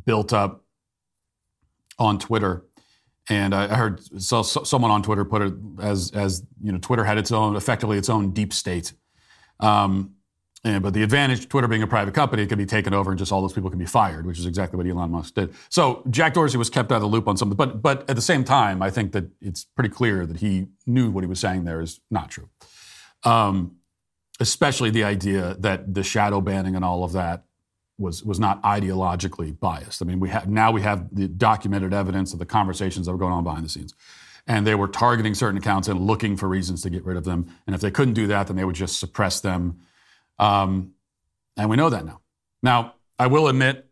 [0.05, 0.65] built up
[1.99, 2.65] on Twitter.
[3.31, 7.05] And I heard so, so someone on Twitter put it as, as, you know, Twitter
[7.05, 8.93] had its own, effectively its own deep state.
[9.61, 10.15] Um,
[10.65, 13.19] and, but the advantage, Twitter being a private company, it can be taken over and
[13.19, 15.55] just all those people can be fired, which is exactly what Elon Musk did.
[15.69, 18.23] So Jack Dorsey was kept out of the loop on something, but but at the
[18.23, 21.65] same time, I think that it's pretty clear that he knew what he was saying
[21.65, 22.49] there is not true.
[23.25, 23.77] Um,
[24.41, 27.45] especially the idea that the shadow banning and all of that
[27.99, 30.01] was was not ideologically biased.
[30.01, 33.19] I mean, we have now we have the documented evidence of the conversations that were
[33.19, 33.95] going on behind the scenes.
[34.47, 37.47] And they were targeting certain accounts and looking for reasons to get rid of them.
[37.67, 39.81] And if they couldn't do that, then they would just suppress them
[40.39, 40.93] um,
[41.57, 42.21] and we know that now.
[42.63, 43.89] Now, I will admit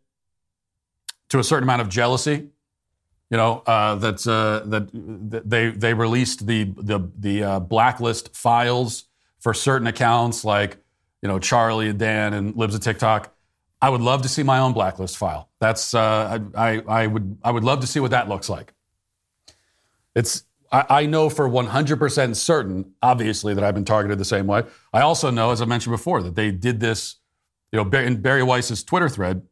[1.28, 2.48] to a certain amount of jealousy,
[3.30, 9.04] you know, uh, that, uh, that they, they released the, the, the uh, blacklist files
[9.40, 10.76] for certain accounts like,
[11.22, 13.34] you know, Charlie and Dan and Libs of TikTok.
[13.80, 15.48] I would love to see my own blacklist file.
[15.60, 18.74] That's, uh, I, I, would, I would love to see what that looks like.
[20.14, 24.64] It's, I, I know for 100% certain, obviously, that I've been targeted the same way.
[24.92, 27.16] I also know, as I mentioned before, that they did this,
[27.70, 29.42] you know, in Bari Weiss's Twitter thread,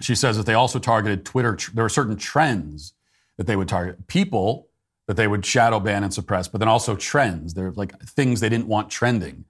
[0.00, 1.56] she says that they also targeted Twitter.
[1.72, 2.94] There are certain trends
[3.36, 4.06] that they would target.
[4.08, 4.68] People
[5.06, 7.54] that they would shadow ban and suppress, but then also trends.
[7.54, 9.44] They're like things they didn't want trending.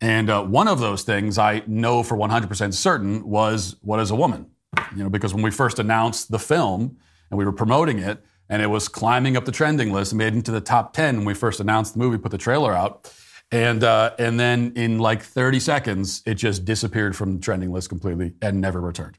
[0.00, 4.14] And uh, one of those things I know for 100% certain was What is a
[4.14, 4.46] Woman?
[4.94, 6.98] You know, because when we first announced the film
[7.30, 10.50] and we were promoting it, and it was climbing up the trending list made into
[10.50, 13.12] the top 10 when we first announced the movie, put the trailer out.
[13.50, 17.88] And, uh, and then in like 30 seconds, it just disappeared from the trending list
[17.88, 19.16] completely and never returned,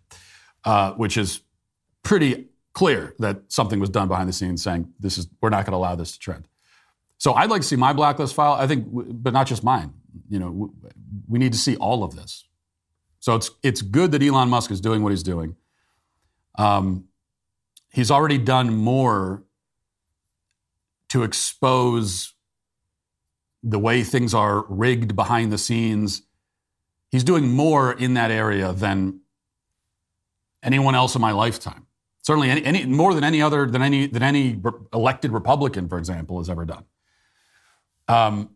[0.66, 1.42] uh, which is
[2.04, 5.72] pretty clear that something was done behind the scenes saying, this is, we're not going
[5.72, 6.48] to allow this to trend.
[7.18, 9.94] So I'd like to see my blacklist file, I think, but not just mine.
[10.30, 10.74] You know,
[11.28, 12.46] we need to see all of this.
[13.20, 15.56] So it's, it's good that Elon Musk is doing what he's doing.
[16.58, 17.09] Um,
[17.92, 19.44] he's already done more
[21.10, 22.34] to expose
[23.64, 26.22] the way things are rigged behind the scenes.
[27.12, 29.22] He's doing more in that area than
[30.64, 31.88] anyone else in my lifetime.
[32.22, 34.62] Certainly, any, any more than any other than any than any
[34.94, 36.84] elected Republican, for example, has ever done.
[38.08, 38.52] Um,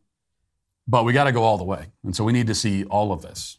[0.88, 3.12] but we got to go all the way, and so we need to see all
[3.12, 3.58] of this.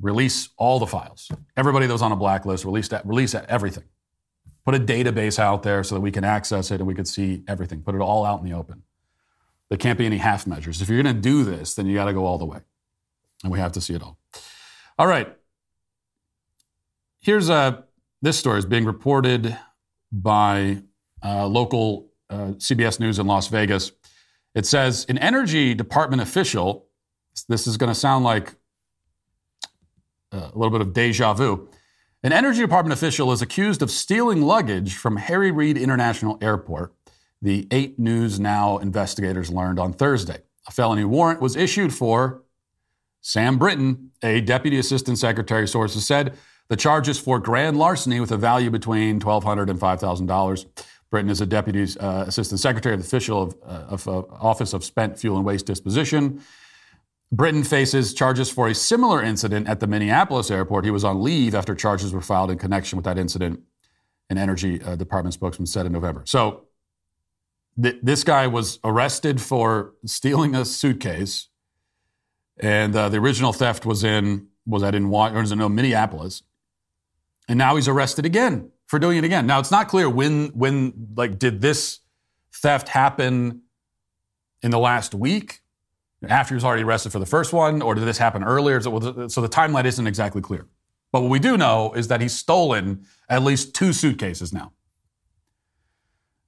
[0.00, 1.30] Release all the files.
[1.56, 3.84] Everybody that was on a blacklist, release that, release that, everything.
[4.70, 7.42] Put a database out there so that we can access it and we can see
[7.48, 7.82] everything.
[7.82, 8.84] Put it all out in the open.
[9.68, 10.80] There can't be any half measures.
[10.80, 12.58] If you're going to do this, then you got to go all the way.
[13.42, 14.16] And we have to see it all.
[14.96, 15.36] All right.
[17.18, 17.82] Here's a, uh,
[18.22, 19.58] this story is being reported
[20.12, 20.84] by
[21.24, 23.90] uh, local uh, CBS News in Las Vegas.
[24.54, 26.86] It says an energy department official,
[27.48, 28.54] this is going to sound like
[30.32, 31.68] uh, a little bit of deja vu.
[32.22, 36.92] An Energy Department official is accused of stealing luggage from Harry Reid International Airport,
[37.40, 40.42] the 8 News Now investigators learned on Thursday.
[40.68, 42.42] A felony warrant was issued for
[43.22, 46.36] Sam Brinton, a deputy assistant secretary, sources said.
[46.68, 50.66] The charges for grand larceny with a value between $1,200 and $5,000.
[51.10, 54.74] Brinton is a deputy uh, assistant secretary of the official of, uh, of uh, Office
[54.74, 56.42] of Spent Fuel and Waste Disposition.
[57.32, 60.84] Brinton faces charges for a similar incident at the Minneapolis airport.
[60.84, 63.60] He was on leave after charges were filed in connection with that incident,
[64.28, 66.22] an Energy uh, Department spokesman said in November.
[66.26, 66.66] So
[67.80, 71.48] th- this guy was arrested for stealing a suitcase,
[72.58, 76.42] and uh, the original theft was in was that in it no, Minneapolis,
[77.48, 79.46] and now he's arrested again for doing it again.
[79.46, 82.00] Now it's not clear when when like did this
[82.52, 83.62] theft happen
[84.62, 85.59] in the last week
[86.28, 88.80] after he was already arrested for the first one, or did this happen earlier?
[88.80, 90.66] So, the timeline isn't exactly clear.
[91.12, 94.72] But what we do know is that he's stolen at least two suitcases now.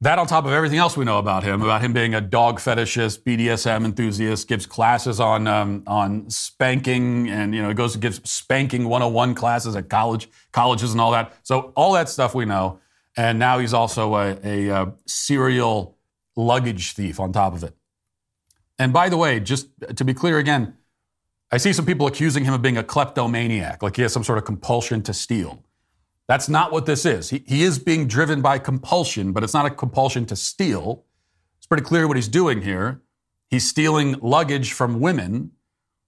[0.00, 2.58] That on top of everything else we know about him, about him being a dog
[2.58, 8.20] fetishist, BDSM enthusiast, gives classes on um, on spanking, and you know goes to gives
[8.28, 11.32] spanking 101 classes at college colleges and all that.
[11.44, 12.80] So all that stuff we know,
[13.16, 15.96] and now he's also a, a, a uh, serial
[16.35, 17.76] luggage thief on top of it.
[18.78, 20.76] And by the way, just to be clear again,
[21.50, 24.38] I see some people accusing him of being a kleptomaniac, like he has some sort
[24.38, 25.64] of compulsion to steal.
[26.26, 27.30] That's not what this is.
[27.30, 31.04] He, he is being driven by compulsion, but it's not a compulsion to steal.
[31.58, 33.02] It's pretty clear what he's doing here.
[33.50, 35.52] He's stealing luggage from women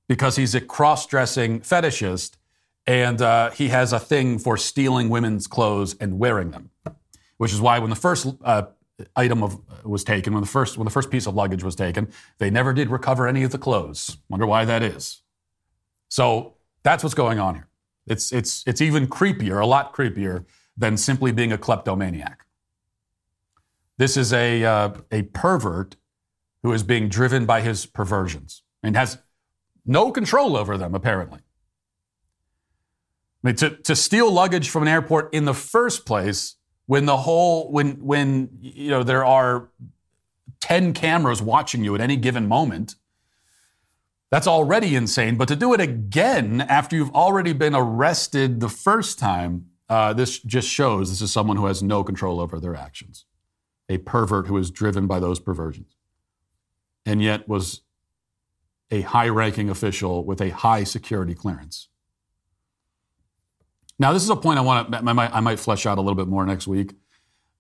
[0.09, 2.37] because he's a cross dressing fetishist
[2.87, 6.71] and uh, he has a thing for stealing women's clothes and wearing them,
[7.37, 8.63] which is why when the first uh,
[9.17, 12.13] item of, was taken, when the first when the first piece of luggage was taken,
[12.39, 14.19] they never did recover any of the clothes.
[14.29, 15.23] Wonder why that is.
[16.09, 17.69] So that's what's going on here.
[18.07, 20.45] It's, it's, it's even creepier, a lot creepier
[20.77, 22.45] than simply being a kleptomaniac.
[23.97, 25.97] This is a, uh, a pervert
[26.63, 29.19] who is being driven by his perversions and has
[29.87, 31.41] no control over them, apparently.
[33.43, 37.17] I mean, to, to steal luggage from an airport in the first place, when the
[37.17, 39.71] whole, when, when, you know, there are
[40.61, 42.97] 10 cameras watching you at any given moment,
[44.31, 45.37] that's already insane.
[45.37, 50.39] But to do it again after you've already been arrested the first time, uh, this
[50.39, 53.27] just shows this is someone who has no control over their actions.
[53.89, 55.97] A pervert who is driven by those perversions.
[57.07, 57.83] And yet was
[58.91, 61.89] a high ranking official with a high security clearance.
[63.99, 66.27] Now, this is a point I want to, I might, flesh out a little bit
[66.27, 66.95] more next week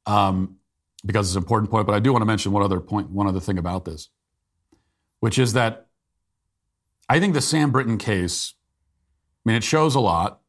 [0.06, 0.56] um,
[1.04, 3.26] because it's an important point, but I do want to mention one other point, one
[3.28, 4.08] other thing about this,
[5.20, 5.86] which is that
[7.08, 8.54] I think the Sam Brinton case,
[9.44, 10.40] I mean, it shows a lot.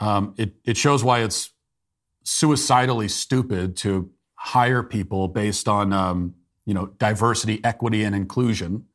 [0.00, 1.50] Um, it, it shows why it's
[2.24, 8.86] suicidally stupid to hire people based on, um, you know, diversity, equity, and inclusion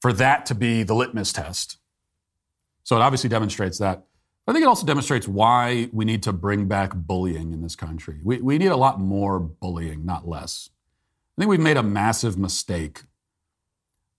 [0.00, 1.78] for that to be the litmus test.
[2.86, 4.04] So it obviously demonstrates that.
[4.46, 8.20] I think it also demonstrates why we need to bring back bullying in this country.
[8.22, 10.70] We, we need a lot more bullying, not less.
[11.36, 13.02] I think we've made a massive mistake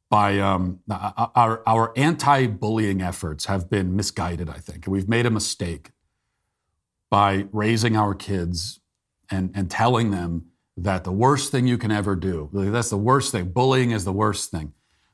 [0.09, 4.85] by um, our, our anti bullying efforts have been misguided, I think.
[4.85, 5.91] And we've made a mistake
[7.09, 8.81] by raising our kids
[9.31, 13.31] and, and telling them that the worst thing you can ever do, that's the worst
[13.31, 13.45] thing.
[13.45, 14.73] Bullying is the worst thing.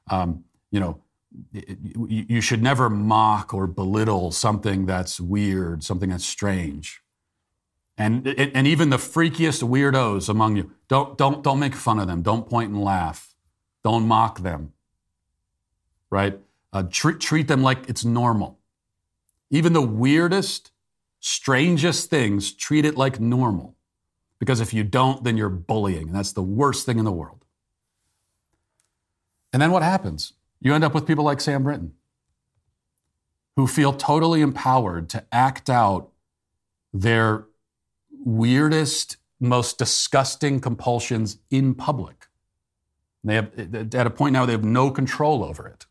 [0.09, 1.02] Um, you know,
[1.51, 7.01] you should never mock or belittle something that's weird, something that's strange.
[7.97, 12.21] And, and even the freakiest weirdos among you, don't, don't, don't make fun of them.
[12.21, 13.33] Don't point and laugh.
[13.83, 14.73] Don't mock them
[16.13, 16.39] right?
[16.71, 18.59] Uh, treat, treat them like it's normal.
[19.49, 20.71] Even the weirdest,
[21.19, 23.75] strangest things, treat it like normal.
[24.37, 26.09] Because if you don't, then you're bullying.
[26.09, 27.45] And that's the worst thing in the world.
[29.51, 30.33] And then what happens?
[30.63, 31.93] You end up with people like Sam Brinton,
[33.57, 36.09] who feel totally empowered to act out
[36.93, 37.45] their
[38.09, 42.27] weirdest, most disgusting compulsions in public.
[43.25, 43.51] They have,
[43.93, 45.85] at a point now, they have no control over it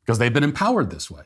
[0.00, 1.24] because they've been empowered this way.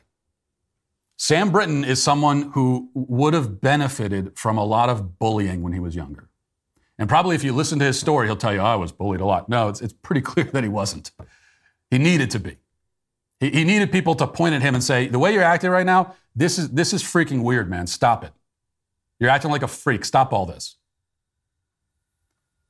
[1.15, 5.79] Sam Brinton is someone who would have benefited from a lot of bullying when he
[5.79, 6.29] was younger.
[6.99, 9.21] And probably if you listen to his story, he'll tell you, oh, I was bullied
[9.21, 9.49] a lot.
[9.49, 11.11] No, it's, it's pretty clear that he wasn't.
[11.89, 12.57] He needed to be.
[13.39, 15.85] He, he needed people to point at him and say, the way you're acting right
[15.85, 17.87] now, this is, this is freaking weird, man.
[17.87, 18.33] Stop it.
[19.19, 20.05] You're acting like a freak.
[20.05, 20.77] Stop all this.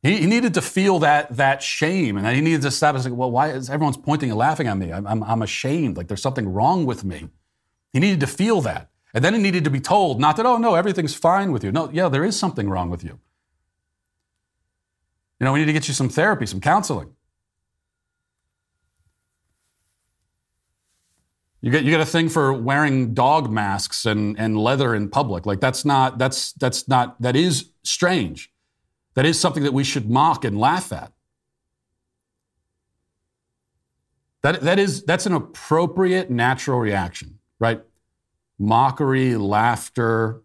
[0.04, 3.10] He, he, needed to feel that that shame, and he needed to stop and say,
[3.10, 4.92] "Well, why is everyone's pointing and laughing at me?
[4.92, 5.96] I'm, I'm, I'm ashamed.
[5.96, 7.30] Like there's something wrong with me."
[7.94, 10.58] He needed to feel that, and then he needed to be told, not that, "Oh
[10.58, 13.18] no, everything's fine with you." No, yeah, there is something wrong with you.
[15.40, 17.14] You know, we need to get you some therapy, some counseling.
[21.62, 25.46] You get you get a thing for wearing dog masks and, and leather in public.
[25.46, 28.52] Like that's not that's that's not that is strange.
[29.16, 31.14] That is something that we should mock and laugh at.
[34.42, 37.82] That, that is, that's an appropriate natural reaction, right?
[38.60, 40.42] Mockery, laughter,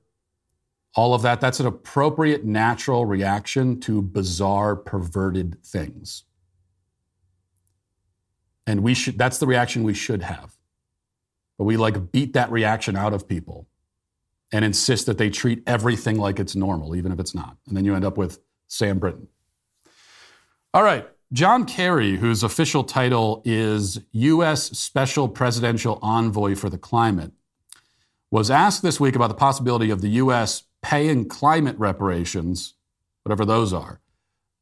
[0.99, 6.25] all of that, that's an appropriate natural reaction to bizarre, perverted things.
[8.67, 10.57] And we should, that's the reaction we should have.
[11.57, 13.69] But we like beat that reaction out of people
[14.51, 17.57] and insist that they treat everything like it's normal, even if it's not.
[17.69, 19.29] And then you end up with Sam Brinton.
[20.75, 21.09] All right.
[21.33, 24.77] John Kerry, whose official title is U.S.
[24.77, 27.31] Special Presidential Envoy for the Climate,
[28.33, 30.65] was asked this week about the possibility of the U.S.
[30.83, 32.75] paying climate reparations,
[33.23, 34.00] whatever those are,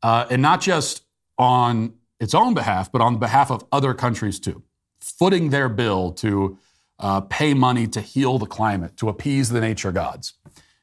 [0.02, 1.04] uh, and not just
[1.38, 4.62] on its own behalf, but on behalf of other countries too,
[5.00, 6.58] footing their bill to
[6.98, 10.34] uh, pay money to heal the climate, to appease the nature gods.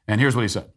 [0.06, 0.70] And here's what he said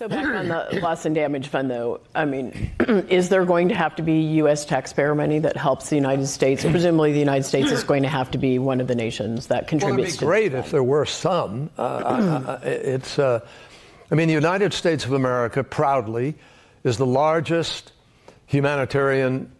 [0.00, 2.70] So back on the loss and damage fund, though, I mean,
[3.10, 4.64] is there going to have to be U.S.
[4.64, 6.64] taxpayer money that helps the United States?
[6.64, 9.68] Presumably, the United States is going to have to be one of the nations that
[9.68, 9.98] contributes.
[9.98, 11.68] Well, it'd be great if there were some.
[11.76, 13.46] Uh, uh, it's, uh,
[14.10, 16.34] I mean, the United States of America proudly
[16.82, 17.92] is the largest
[18.46, 19.52] humanitarian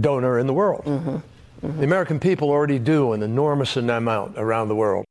[0.00, 0.86] donor in the world.
[0.86, 1.08] Mm-hmm.
[1.08, 1.78] Mm-hmm.
[1.78, 5.06] The American people already do an enormous amount around the world.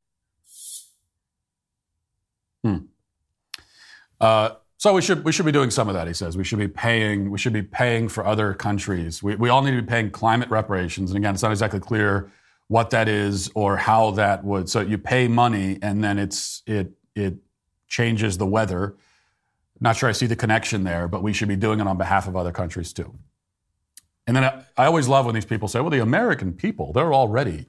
[4.20, 6.06] Uh, so we should we should be doing some of that.
[6.06, 9.22] He says we should be paying we should be paying for other countries.
[9.22, 11.10] We we all need to be paying climate reparations.
[11.10, 12.30] And again, it's not exactly clear
[12.68, 14.68] what that is or how that would.
[14.68, 17.36] So you pay money and then it's it it
[17.88, 18.96] changes the weather.
[19.80, 22.28] Not sure I see the connection there, but we should be doing it on behalf
[22.28, 23.14] of other countries too.
[24.26, 27.14] And then I, I always love when these people say, "Well, the American people they're
[27.14, 27.64] already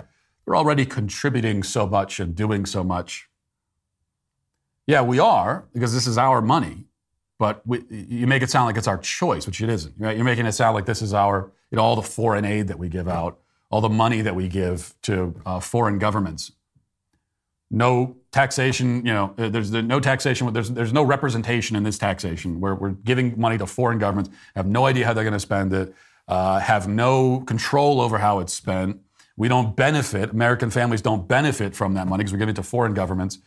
[0.46, 3.30] they're already contributing so much and doing so much."
[4.88, 6.86] Yeah, we are because this is our money,
[7.38, 9.94] but we, you make it sound like it's our choice, which it isn't.
[9.98, 10.16] Right?
[10.16, 12.80] You're making it sound like this is our, you know, all the foreign aid that
[12.80, 13.38] we give out,
[13.70, 16.54] all the money that we give to uh, foreign governments.
[17.70, 22.62] No taxation, you know, uh, there's no taxation, there's, there's no representation in this taxation
[22.62, 25.94] we're giving money to foreign governments, have no idea how they're going to spend it,
[26.30, 29.02] uh, have no control over how it's spent.
[29.36, 32.64] We don't benefit, American families don't benefit from that money because we're giving it to
[32.64, 33.40] foreign governments.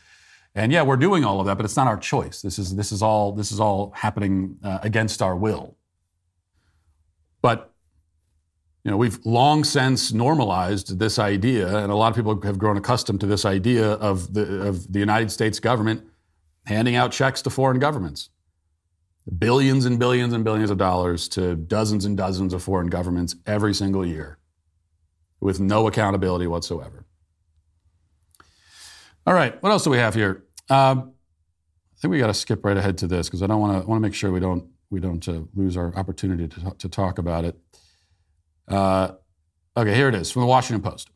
[0.54, 2.42] And yeah, we're doing all of that, but it's not our choice.
[2.42, 5.76] This is this is all this is all happening uh, against our will.
[7.40, 7.72] But
[8.84, 12.76] you know, we've long since normalized this idea, and a lot of people have grown
[12.76, 16.02] accustomed to this idea of the of the United States government
[16.66, 18.30] handing out checks to foreign governments,
[19.38, 23.74] billions and billions and billions of dollars to dozens and dozens of foreign governments every
[23.74, 24.38] single year,
[25.40, 27.04] with no accountability whatsoever.
[29.30, 30.42] All right, what else do we have here?
[30.68, 31.12] Um,
[31.96, 33.88] I think we got to skip right ahead to this because I don't want to
[33.88, 37.16] want to make sure we don't we don't uh, lose our opportunity to, to talk
[37.16, 37.56] about it.
[38.66, 39.12] Uh,
[39.76, 41.10] okay, here it is from the Washington Post.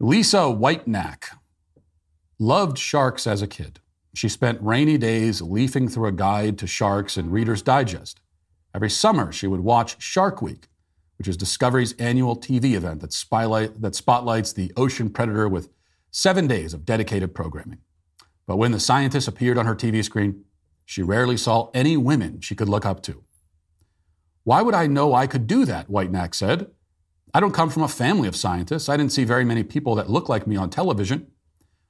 [0.00, 1.26] Lisa Whitenack
[2.40, 3.78] loved sharks as a kid.
[4.16, 8.18] She spent rainy days leafing through a guide to sharks in Reader's Digest.
[8.74, 10.66] Every summer, she would watch Shark Week,
[11.18, 15.68] which is Discovery's annual TV event that, spotlight, that spotlights the ocean predator with
[16.14, 17.78] seven days of dedicated programming.
[18.46, 20.44] But when the scientist appeared on her TV screen,
[20.84, 23.24] she rarely saw any women she could look up to.
[24.44, 25.88] Why would I know I could do that?
[25.88, 26.70] Whitenack said.
[27.32, 28.88] I don't come from a family of scientists.
[28.88, 31.26] I didn't see very many people that look like me on television.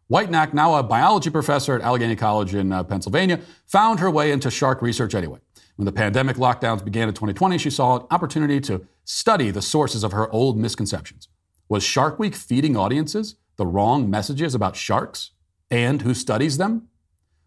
[0.09, 4.51] Whitenack, now a biology professor at Allegheny College in uh, Pennsylvania, found her way into
[4.51, 5.41] shark research anyway.
[5.77, 10.03] When the pandemic lockdowns began in 2020, she saw an opportunity to study the sources
[10.03, 11.29] of her old misconceptions.
[11.69, 15.31] Was Shark Week feeding audiences the wrong messages about sharks
[15.71, 16.89] and who studies them?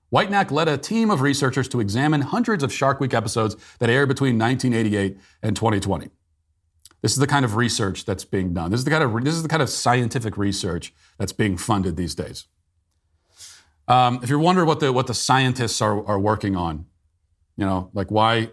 [0.10, 4.08] Whitenack led a team of researchers to examine hundreds of Shark Week episodes that aired
[4.08, 6.10] between 1988 and 2020.
[7.02, 8.72] This is the kind of research that's being done.
[8.72, 11.96] This is the kind of this is the kind of scientific research that's being funded
[11.96, 12.48] these days.
[13.88, 16.86] Um, if you're wondering what the what the scientists are, are working on,
[17.56, 18.46] you know, like why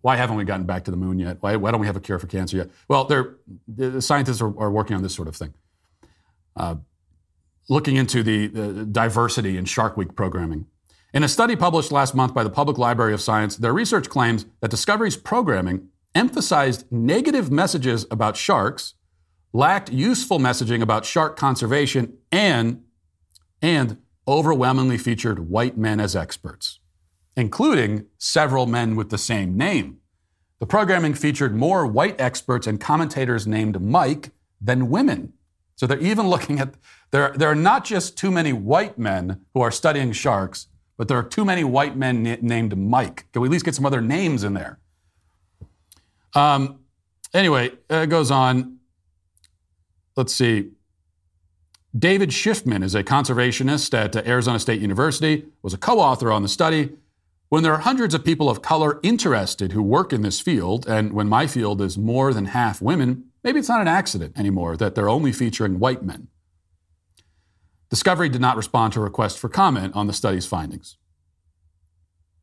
[0.00, 1.38] why haven't we gotten back to the moon yet?
[1.40, 2.70] Why, why don't we have a cure for cancer yet?
[2.88, 5.52] Well, the scientists are, are working on this sort of thing.
[6.56, 6.76] Uh,
[7.68, 10.66] looking into the, the diversity in Shark Week programming.
[11.14, 14.46] In a study published last month by the Public Library of Science, their research claims
[14.60, 18.94] that Discovery's programming emphasized negative messages about sharks,
[19.52, 22.82] lacked useful messaging about shark conservation, and,
[23.60, 26.80] and overwhelmingly featured white men as experts,
[27.36, 29.98] including several men with the same name.
[30.60, 35.32] The programming featured more white experts and commentators named Mike than women.
[35.82, 36.74] So they're even looking at
[37.10, 41.18] there, there are not just too many white men who are studying sharks, but there
[41.18, 43.26] are too many white men named Mike.
[43.32, 44.78] Can we at least get some other names in there?
[46.34, 46.78] Um,
[47.34, 48.78] anyway, it goes on.
[50.16, 50.70] Let's see.
[51.98, 56.92] David Shiffman is a conservationist at Arizona State University, was a co-author on the study.
[57.48, 61.12] When there are hundreds of people of color interested who work in this field, and
[61.12, 64.94] when my field is more than half women, maybe it's not an accident anymore that
[64.94, 66.28] they're only featuring white men.
[67.90, 70.96] Discovery did not respond to a request for comment on the study's findings.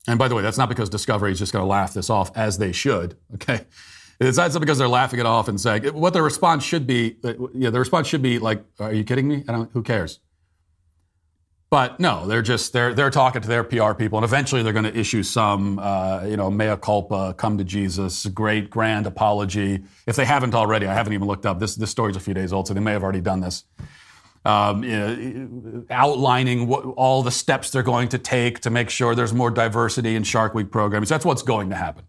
[0.07, 2.35] And by the way, that's not because Discovery is just going to laugh this off
[2.37, 3.17] as they should.
[3.35, 3.65] Okay,
[4.19, 7.17] it's not because they're laughing it off and saying what the response should be.
[7.23, 9.43] Uh, yeah, the response should be like, "Are you kidding me?
[9.47, 9.71] I don't.
[9.71, 10.19] Who cares?"
[11.71, 14.85] But no, they're just they're they're talking to their PR people, and eventually they're going
[14.85, 19.83] to issue some uh, you know mea culpa, come to Jesus, great grand apology.
[20.07, 21.59] If they haven't already, I haven't even looked up.
[21.59, 23.65] This this story's a few days old, so they may have already done this.
[24.45, 29.13] um, you know, outlining what, all the steps they're going to take to make sure
[29.15, 31.09] there's more diversity in Shark Week programs.
[31.09, 32.05] That's what's going to happen.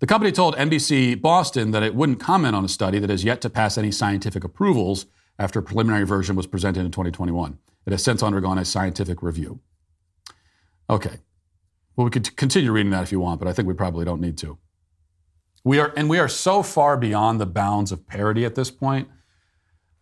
[0.00, 3.40] The company told NBC Boston that it wouldn't comment on a study that has yet
[3.42, 5.06] to pass any scientific approvals
[5.38, 7.58] after a preliminary version was presented in 2021.
[7.86, 9.60] It has since undergone a scientific review.
[10.88, 11.18] Okay.
[11.96, 14.20] Well, we could continue reading that if you want, but I think we probably don't
[14.20, 14.58] need to.
[15.64, 19.08] We are, and we are so far beyond the bounds of parody at this point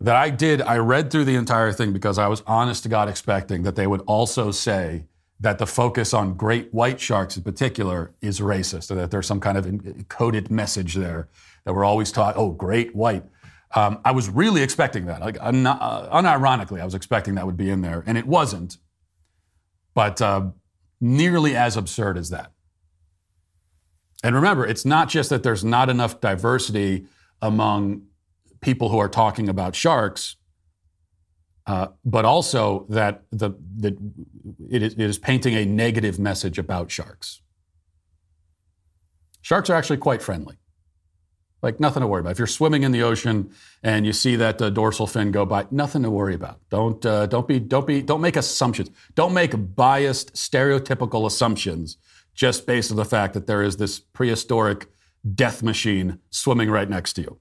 [0.00, 3.08] that I did, I read through the entire thing because I was honest to God
[3.08, 5.06] expecting that they would also say
[5.40, 9.40] that the focus on great white sharks in particular is racist, or that there's some
[9.40, 11.28] kind of coded message there
[11.64, 13.24] that we're always taught, oh, great white.
[13.74, 15.20] Um, I was really expecting that.
[15.20, 18.78] Like, uh, unironically, I was expecting that would be in there, and it wasn't.
[19.94, 20.50] But uh,
[21.00, 22.52] nearly as absurd as that.
[24.24, 27.06] And remember, it's not just that there's not enough diversity
[27.40, 28.02] among
[28.60, 30.36] people who are talking about sharks,
[31.66, 33.96] uh, but also that the, the,
[34.70, 37.42] it, is, it is painting a negative message about sharks.
[39.42, 40.56] Sharks are actually quite friendly.
[41.60, 42.30] Like nothing to worry about.
[42.30, 43.50] If you're swimming in the ocean
[43.82, 46.60] and you see that uh, dorsal fin go by, nothing to worry about.
[46.70, 48.90] Don't uh, don't be don't be don't make assumptions.
[49.16, 51.96] Don't make biased, stereotypical assumptions
[52.32, 54.86] just based on the fact that there is this prehistoric
[55.34, 57.38] death machine swimming right next to you.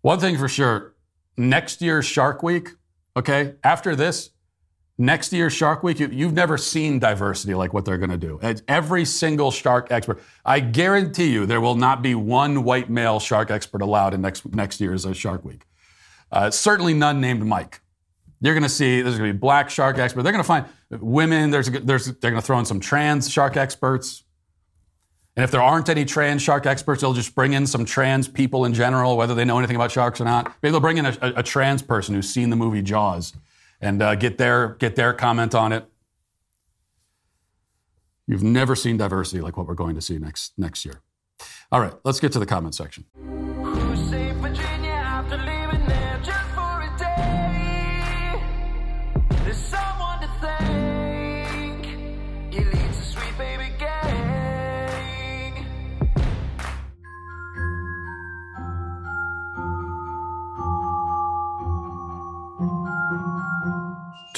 [0.00, 0.94] One thing for sure,
[1.36, 2.70] next year's Shark Week,
[3.16, 4.30] okay, after this,
[4.98, 8.38] next year, Shark Week, you, have never seen diversity like what they're going to do.
[8.68, 13.50] Every single shark expert, I guarantee you, there will not be one white male shark
[13.50, 15.66] expert allowed in next next year's uh, Shark Week.
[16.30, 17.80] Uh, certainly none named Mike.
[18.40, 20.22] You're going to see there's going to be black shark expert.
[20.22, 21.50] They're going to find women.
[21.50, 24.22] There's, there's they're going to throw in some trans shark experts.
[25.36, 28.66] And if there aren't any trans shark experts, they'll just bring in some trans people
[28.66, 30.52] in general, whether they know anything about sharks or not.
[30.62, 33.32] Maybe they'll bring in a, a, a trans person who's seen the movie Jaws
[33.84, 35.84] and uh, get their get their comment on it.
[38.26, 41.02] You've never seen diversity like what we're going to see next next year.
[41.70, 43.04] All right, let's get to the comment section.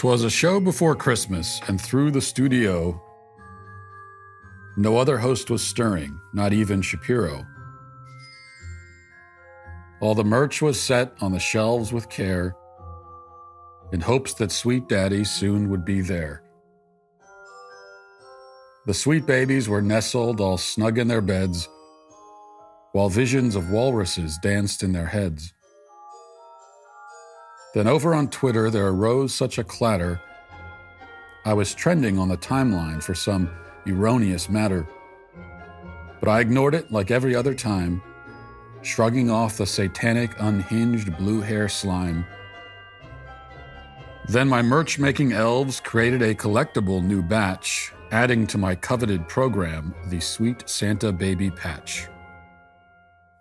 [0.06, 3.02] Twas a show before Christmas, and through the studio,
[4.76, 7.44] no other host was stirring, not even Shapiro.
[9.98, 12.54] All the merch was set on the shelves with care,
[13.92, 16.44] in hopes that sweet daddy soon would be there.
[18.86, 21.68] The sweet babies were nestled all snug in their beds,
[22.92, 25.52] while visions of walruses danced in their heads.
[27.76, 30.18] Then over on Twitter, there arose such a clatter.
[31.44, 33.50] I was trending on the timeline for some
[33.86, 34.88] erroneous matter.
[36.18, 38.00] But I ignored it like every other time,
[38.80, 42.24] shrugging off the satanic, unhinged blue hair slime.
[44.26, 49.94] Then my merch making elves created a collectible new batch, adding to my coveted program,
[50.08, 52.08] the Sweet Santa Baby Patch.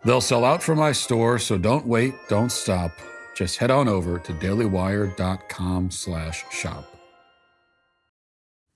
[0.04, 2.92] They'll sell out from my store, so don't wait, don't stop
[3.36, 6.96] just head on over to dailywire.com slash shop.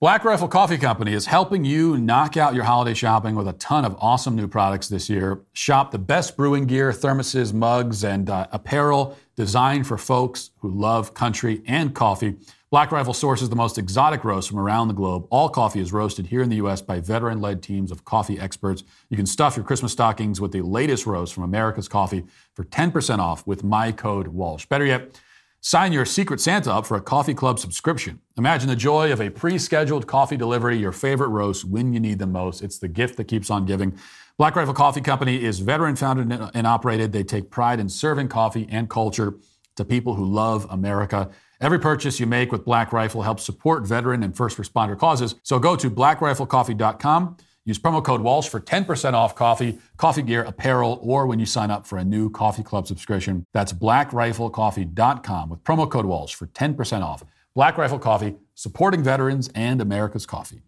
[0.01, 3.83] Black Rifle Coffee Company is helping you knock out your holiday shopping with a ton
[3.83, 5.41] of awesome new products this year.
[5.51, 11.13] Shop the best brewing gear, thermoses, mugs, and uh, apparel designed for folks who love
[11.13, 12.35] country and coffee.
[12.71, 15.25] Black Rifle sources the most exotic roasts from around the globe.
[15.31, 16.83] All coffee is roasted here in the U.S.
[16.83, 18.83] by veteran led teams of coffee experts.
[19.09, 23.17] You can stuff your Christmas stockings with the latest roast from America's coffee for 10%
[23.17, 24.67] off with my code Walsh.
[24.67, 25.19] Better yet,
[25.61, 28.19] sign your Secret Santa up for a coffee club subscription.
[28.37, 32.19] Imagine the joy of a pre scheduled coffee delivery, your favorite roast when you need
[32.19, 32.61] them most.
[32.61, 33.97] It's the gift that keeps on giving.
[34.37, 37.13] Black Rifle Coffee Company is veteran founded and operated.
[37.13, 39.33] They take pride in serving coffee and culture
[39.75, 41.31] to people who love America.
[41.61, 45.35] Every purchase you make with Black Rifle helps support veteran and first responder causes.
[45.43, 47.37] So go to blackriflecoffee.com.
[47.65, 51.69] Use promo code Walsh for 10% off coffee, coffee gear, apparel, or when you sign
[51.69, 53.45] up for a new coffee club subscription.
[53.53, 57.23] That's blackriflecoffee.com with promo code Walsh for 10% off.
[57.53, 60.61] Black Rifle Coffee, supporting veterans and America's coffee.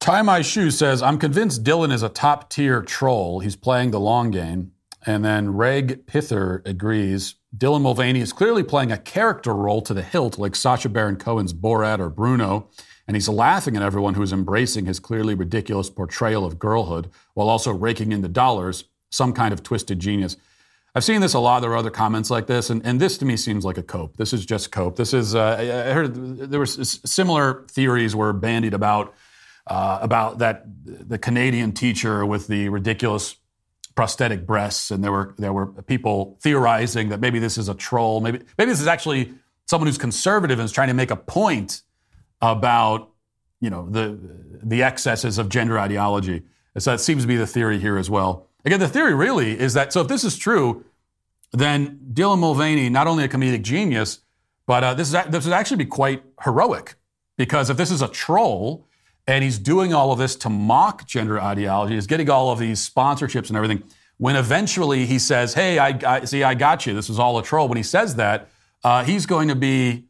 [0.00, 3.40] Tie My Shoe says, I'm convinced Dylan is a top tier troll.
[3.40, 4.72] He's playing the long game.
[5.06, 7.34] And then Reg Pither agrees.
[7.56, 11.52] Dylan Mulvaney is clearly playing a character role to the hilt, like Sacha Baron Cohen's
[11.52, 12.70] Borat or Bruno,
[13.06, 17.48] and he's laughing at everyone who is embracing his clearly ridiculous portrayal of girlhood while
[17.48, 20.36] also raking in the dollars, some kind of twisted genius.
[20.94, 21.60] I've seen this a lot.
[21.60, 24.16] There are other comments like this, and, and this to me seems like a cope.
[24.16, 24.96] This is just cope.
[24.96, 25.56] This is, uh,
[25.88, 29.12] I heard there were similar theories were bandied about,
[29.66, 33.36] uh, about that the Canadian teacher with the ridiculous
[33.94, 38.20] prosthetic breasts, and there were, there were people theorizing that maybe this is a troll.
[38.20, 39.32] Maybe, maybe this is actually
[39.66, 41.82] someone who's conservative and is trying to make a point
[42.42, 43.10] about,
[43.60, 44.18] you know, the,
[44.62, 46.42] the excesses of gender ideology.
[46.78, 48.48] So that seems to be the theory here as well.
[48.64, 50.84] Again, the theory really is that so if this is true,
[51.52, 54.20] then Dylan Mulvaney, not only a comedic genius,
[54.66, 56.96] but uh, this, is, this would actually be quite heroic
[57.36, 58.86] because if this is a troll
[59.26, 62.88] and he's doing all of this to mock gender ideology, he's getting all of these
[62.88, 63.82] sponsorships and everything.
[64.16, 66.94] When eventually he says, "Hey, I, I see, I got you.
[66.94, 68.48] This was all a troll." When he says that,
[68.82, 70.04] uh, he's going to be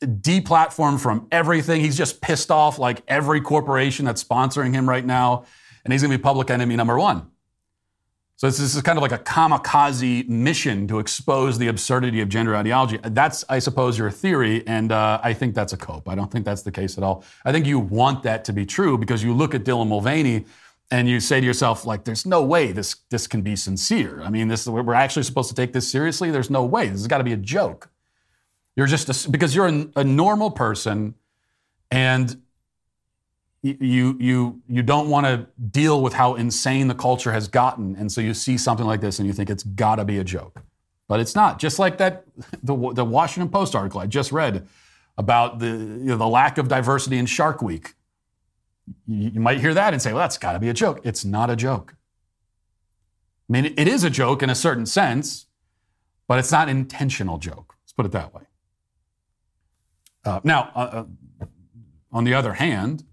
[0.00, 1.80] deplatformed from everything.
[1.80, 5.44] He's just pissed off like every corporation that's sponsoring him right now,
[5.84, 7.30] and he's going to be public enemy number one.
[8.38, 12.54] So this, is kind of like a kamikaze mission to expose the absurdity of gender
[12.54, 13.00] ideology.
[13.02, 16.08] That's, I suppose, your theory, and uh, I think that's a cope.
[16.08, 17.24] I don't think that's the case at all.
[17.44, 20.44] I think you want that to be true because you look at Dylan Mulvaney
[20.92, 24.22] and you say to yourself, like, there's no way this this can be sincere.
[24.22, 26.30] I mean, this we're actually supposed to take this seriously.
[26.30, 26.86] There's no way.
[26.86, 27.90] This has got to be a joke.
[28.76, 31.16] You're just a, because you're a, a normal person,
[31.90, 32.40] and
[33.62, 38.10] you you you don't want to deal with how insane the culture has gotten, and
[38.10, 40.62] so you see something like this and you think it's got to be a joke,
[41.08, 41.58] but it's not.
[41.58, 42.24] Just like that,
[42.62, 44.66] the the Washington Post article I just read
[45.16, 47.94] about the you know, the lack of diversity in Shark Week.
[49.06, 51.24] You, you might hear that and say, "Well, that's got to be a joke." It's
[51.24, 51.96] not a joke.
[53.48, 55.46] I mean, it is a joke in a certain sense,
[56.28, 57.74] but it's not an intentional joke.
[57.82, 58.42] Let's put it that way.
[60.24, 61.04] Uh, now, uh,
[61.40, 61.46] uh
[62.10, 63.04] on the other hand,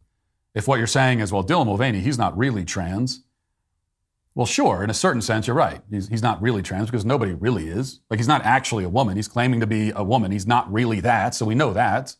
[0.55, 3.21] if what you're saying is, well, Dylan Mulvaney, he's not really trans.
[4.33, 5.81] Well, sure, in a certain sense, you're right.
[5.89, 7.99] He's, he's not really trans because nobody really is.
[8.09, 9.17] Like, he's not actually a woman.
[9.17, 10.31] He's claiming to be a woman.
[10.31, 12.15] He's not really that, so we know that.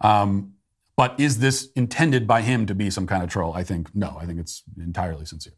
[0.00, 0.54] Um,
[0.96, 3.52] but is this intended by him to be some kind of troll?
[3.52, 4.16] I think no.
[4.20, 5.54] I think it's entirely sincere.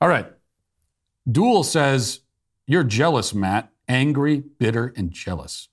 [0.00, 0.26] All right.
[1.30, 2.20] Duel says,
[2.66, 3.70] You're jealous, Matt.
[3.88, 5.68] Angry, bitter, and jealous.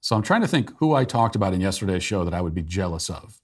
[0.00, 2.54] So I'm trying to think who I talked about in yesterday's show that I would
[2.54, 3.40] be jealous of.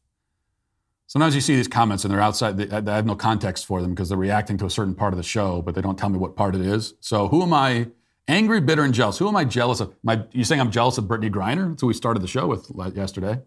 [1.06, 4.08] Sometimes you see these comments and they're outside, I have no context for them because
[4.08, 6.34] they're reacting to a certain part of the show, but they don't tell me what
[6.36, 6.94] part it is.
[7.00, 7.88] So who am I
[8.26, 9.18] angry, bitter, and jealous?
[9.18, 9.94] Who am I jealous of?
[10.08, 11.68] I, you saying I'm jealous of Brittney Griner?
[11.68, 13.42] That's who we started the show with yesterday.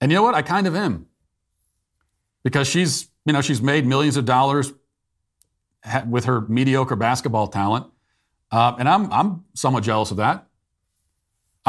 [0.00, 0.34] And you know what?
[0.34, 1.06] I kind of am.
[2.42, 4.72] Because she's, you know, she's made millions of dollars
[6.06, 7.86] with her mediocre basketball talent.
[8.50, 10.46] Uh, and I'm, I'm somewhat jealous of that.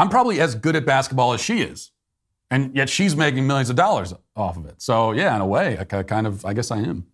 [0.02, 1.92] I'm probably as good at basketball as she is.
[2.50, 4.82] And yet she's making millions of dollars off of it.
[4.82, 7.06] So, yeah, in a way, I kind of, I guess I am.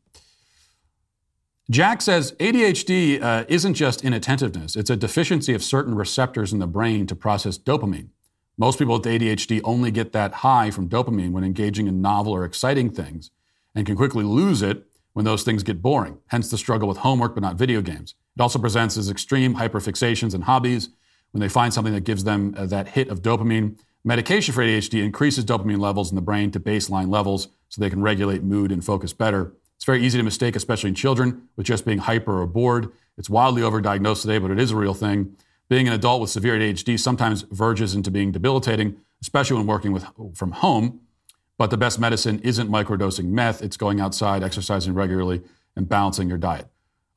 [1.71, 6.67] Jack says ADHD uh, isn't just inattentiveness, it's a deficiency of certain receptors in the
[6.67, 8.09] brain to process dopamine.
[8.57, 12.47] Most people with ADHD only get that high from dopamine when engaging in novel or
[12.47, 13.31] exciting things
[13.75, 17.35] and can quickly lose it when those things get boring, hence the struggle with homework
[17.35, 18.15] but not video games.
[18.35, 20.89] It also presents as extreme hyperfixations and hobbies
[21.33, 23.79] when they find something that gives them uh, that hit of dopamine.
[24.05, 28.03] Medication for ADHD increases dopamine levels in the brain to baseline levels so they can
[28.03, 29.55] regulate mood and focus better.
[29.77, 32.91] It's very easy to mistake, especially in children, with just being hyper or bored.
[33.17, 35.37] It's wildly overdiagnosed today, but it is a real thing.
[35.69, 40.07] Being an adult with severe ADHD sometimes verges into being debilitating, especially when working with,
[40.35, 41.01] from home.
[41.59, 45.43] But the best medicine isn't microdosing meth, it's going outside, exercising regularly,
[45.77, 46.67] and balancing your diet.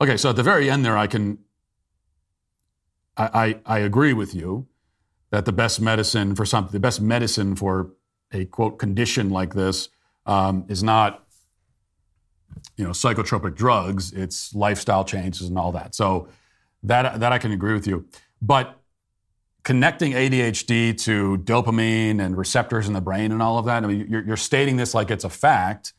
[0.02, 1.38] Okay, so at the very end there, I can
[3.26, 4.68] I, I, agree with you
[5.32, 7.92] that the best medicine for something, the best medicine for
[8.32, 9.90] a quote condition like this
[10.26, 11.26] um, is not,
[12.78, 14.14] you know, psychotropic drugs.
[14.14, 15.96] It's lifestyle changes and all that.
[15.96, 16.28] So
[16.84, 18.06] that that I can agree with you.
[18.42, 18.78] But
[19.64, 24.08] connecting ADHD to dopamine and receptors in the brain and all of that, I mean,
[24.10, 25.94] you're, you're stating this like it's a fact.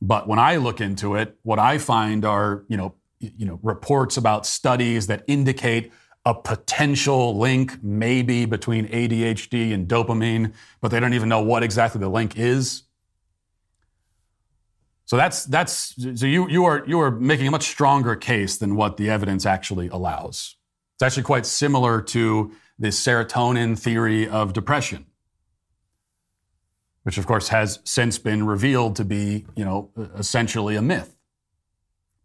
[0.00, 4.16] But when I look into it, what I find are, you know, you know, reports
[4.16, 5.92] about studies that indicate
[6.28, 10.52] a potential link maybe between ADHD and dopamine,
[10.82, 12.82] but they don't even know what exactly the link is.
[15.06, 18.76] So that's that's so you you are you are making a much stronger case than
[18.76, 20.56] what the evidence actually allows.
[20.96, 25.06] It's actually quite similar to the serotonin theory of depression,
[27.04, 31.17] which of course has since been revealed to be, you know, essentially a myth.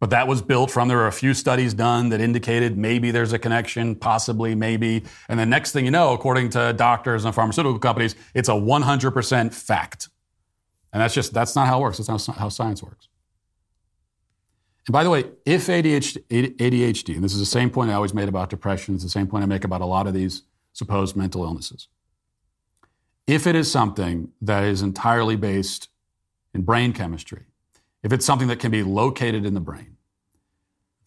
[0.04, 3.32] But that was built from there were a few studies done that indicated maybe there's
[3.32, 5.02] a connection, possibly, maybe.
[5.30, 9.54] And the next thing you know, according to doctors and pharmaceutical companies, it's a 100%
[9.54, 10.10] fact.
[10.92, 11.96] And that's just, that's not how it works.
[11.96, 13.08] That's not how science works.
[14.86, 18.12] And by the way, if ADHD, ADHD, and this is the same point I always
[18.12, 20.42] made about depression, it's the same point I make about a lot of these
[20.74, 21.88] supposed mental illnesses.
[23.26, 25.88] If it is something that is entirely based
[26.52, 27.44] in brain chemistry,
[28.02, 29.93] if it's something that can be located in the brain,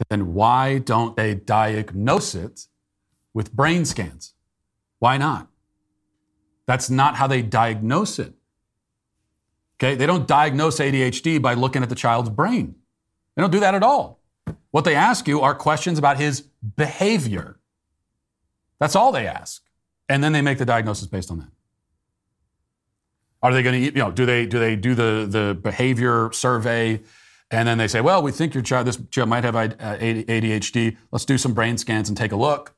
[0.10, 2.68] then why don't they diagnose it
[3.34, 4.34] with brain scans?
[5.00, 5.48] Why not?
[6.66, 8.34] That's not how they diagnose it.
[9.80, 12.76] Okay, they don't diagnose ADHD by looking at the child's brain.
[13.36, 14.20] They don't do that at all.
[14.72, 16.42] What they ask you are questions about his
[16.76, 17.60] behavior.
[18.80, 19.64] That's all they ask.
[20.10, 21.50] And then they make the diagnosis based on that.
[23.44, 27.02] Are they going to, you know, do they do they do the the behavior survey,
[27.50, 30.98] and then they say, well, we think your child this child might have ADHD.
[31.12, 32.76] Let's do some brain scans and take a look.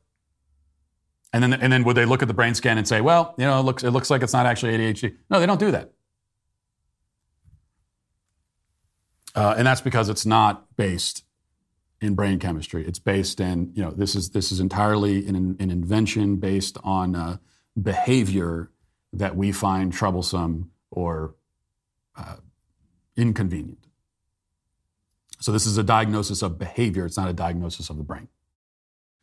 [1.33, 3.45] And then and then would they look at the brain scan and say, well, you
[3.45, 5.15] know, it looks it looks like it's not actually ADHD.
[5.29, 5.91] No, they don't do that.
[9.35, 11.23] Uh, and that's because it's not based
[12.01, 12.85] in brain chemistry.
[12.85, 17.15] It's based in, you know, this is this is entirely an, an invention based on
[17.15, 17.37] uh,
[17.81, 18.71] behavior
[19.13, 21.35] that we find troublesome or
[22.15, 22.37] uh,
[23.15, 23.78] inconvenient.
[25.39, 27.05] So this is a diagnosis of behavior.
[27.05, 28.27] It's not a diagnosis of the brain.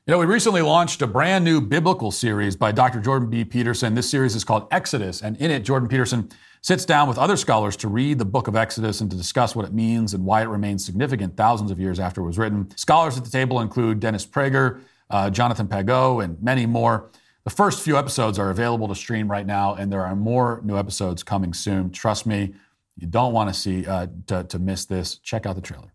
[0.07, 3.01] You know, we recently launched a brand new biblical series by Dr.
[3.01, 3.45] Jordan B.
[3.45, 3.95] Peterson.
[3.95, 6.31] This series is called Exodus, and in it, Jordan Peterson
[6.63, 9.65] sits down with other scholars to read the book of Exodus and to discuss what
[9.65, 12.71] it means and why it remains significant thousands of years after it was written.
[12.77, 17.11] Scholars at the table include Dennis Prager, uh, Jonathan Pageau, and many more.
[17.43, 20.79] The first few episodes are available to stream right now, and there are more new
[20.79, 21.91] episodes coming soon.
[21.91, 22.55] Trust me,
[22.97, 25.17] you don't want to see uh, to, to miss this.
[25.17, 25.93] Check out the trailer.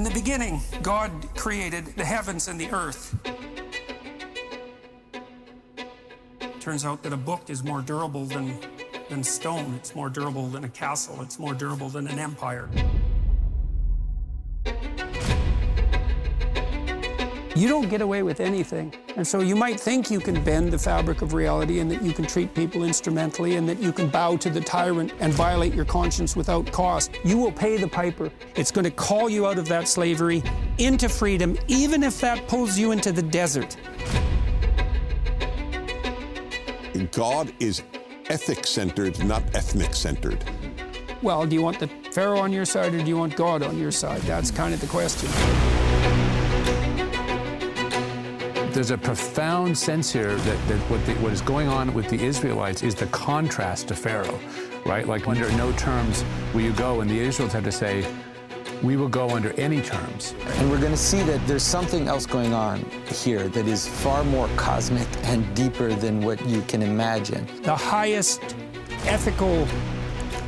[0.00, 3.14] In the beginning, God created the heavens and the earth.
[6.58, 8.58] Turns out that a book is more durable than,
[9.10, 12.70] than stone, it's more durable than a castle, it's more durable than an empire.
[17.60, 18.94] You don't get away with anything.
[19.16, 22.14] And so you might think you can bend the fabric of reality and that you
[22.14, 25.84] can treat people instrumentally and that you can bow to the tyrant and violate your
[25.84, 27.10] conscience without cost.
[27.22, 28.30] You will pay the piper.
[28.56, 30.42] It's going to call you out of that slavery
[30.78, 33.76] into freedom, even if that pulls you into the desert.
[37.12, 37.82] God is
[38.30, 40.42] ethic centered, not ethnic centered.
[41.20, 43.76] Well, do you want the Pharaoh on your side or do you want God on
[43.76, 44.22] your side?
[44.22, 45.89] That's kind of the question
[48.72, 52.22] there's a profound sense here that, that what, the, what is going on with the
[52.22, 54.38] Israelites is the contrast to Pharaoh,
[54.86, 55.06] right?
[55.06, 58.06] Like under no terms will you go, and the Israelites had to say,
[58.82, 60.34] we will go under any terms.
[60.56, 64.24] And we're going to see that there's something else going on here that is far
[64.24, 67.46] more cosmic and deeper than what you can imagine.
[67.62, 68.56] The highest
[69.04, 69.66] ethical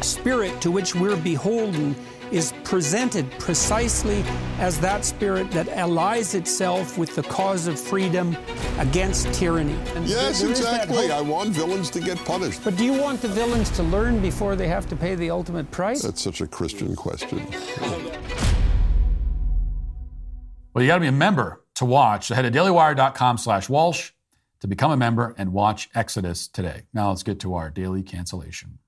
[0.00, 1.94] spirit to which we're beholden
[2.32, 4.24] is presented precisely
[4.58, 8.36] as that spirit that allies itself with the cause of freedom
[8.78, 9.76] against tyranny.
[9.94, 11.10] And yes, exactly.
[11.10, 12.64] I want villains to get punished.
[12.64, 15.70] But do you want the villains to learn before they have to pay the ultimate
[15.70, 16.02] price?
[16.02, 17.46] That's such a Christian question.
[20.74, 22.28] Well, you got to be a member to watch.
[22.28, 24.12] So head to dailywire.com slash Walsh
[24.60, 26.82] to become a member and watch Exodus today.
[26.94, 28.78] Now let's get to our daily cancellation.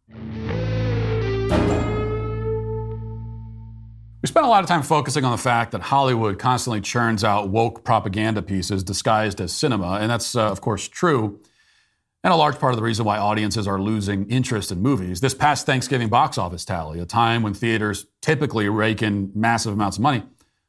[4.24, 7.50] We spent a lot of time focusing on the fact that Hollywood constantly churns out
[7.50, 11.38] woke propaganda pieces disguised as cinema, and that's, uh, of course, true.
[12.22, 15.20] And a large part of the reason why audiences are losing interest in movies.
[15.20, 19.98] This past Thanksgiving box office tally, a time when theaters typically rake in massive amounts
[19.98, 20.22] of money,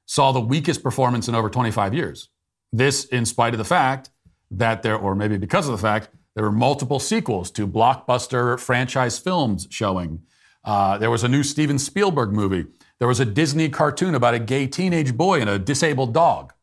[0.05, 2.27] saw the weakest performance in over 25 years.
[2.73, 4.09] This, in spite of the fact
[4.51, 9.17] that there, or maybe because of the fact, there were multiple sequels to blockbuster franchise
[9.17, 10.23] films showing.
[10.65, 12.65] Uh, there was a new Steven Spielberg movie
[12.99, 16.53] there was a Disney cartoon about a gay teenage boy and a disabled dog.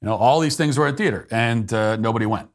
[0.00, 2.50] You know, all these things were in theater, and uh, nobody went.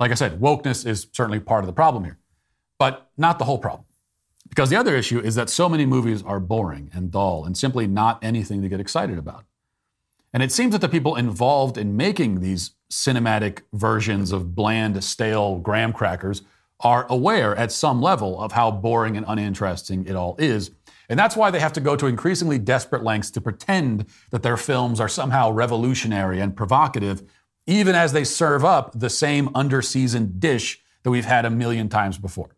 [0.00, 2.18] Like I said, wokeness is certainly part of the problem here,
[2.78, 3.86] but not the whole problem.
[4.48, 7.86] Because the other issue is that so many movies are boring and dull and simply
[7.86, 9.44] not anything to get excited about.
[10.34, 15.58] And it seems that the people involved in making these cinematic versions of bland, stale
[15.58, 16.42] graham crackers
[16.80, 20.70] are aware at some level of how boring and uninteresting it all is
[21.08, 24.56] and that's why they have to go to increasingly desperate lengths to pretend that their
[24.56, 27.22] films are somehow revolutionary and provocative,
[27.66, 32.18] even as they serve up the same underseasoned dish that we've had a million times
[32.18, 32.56] before.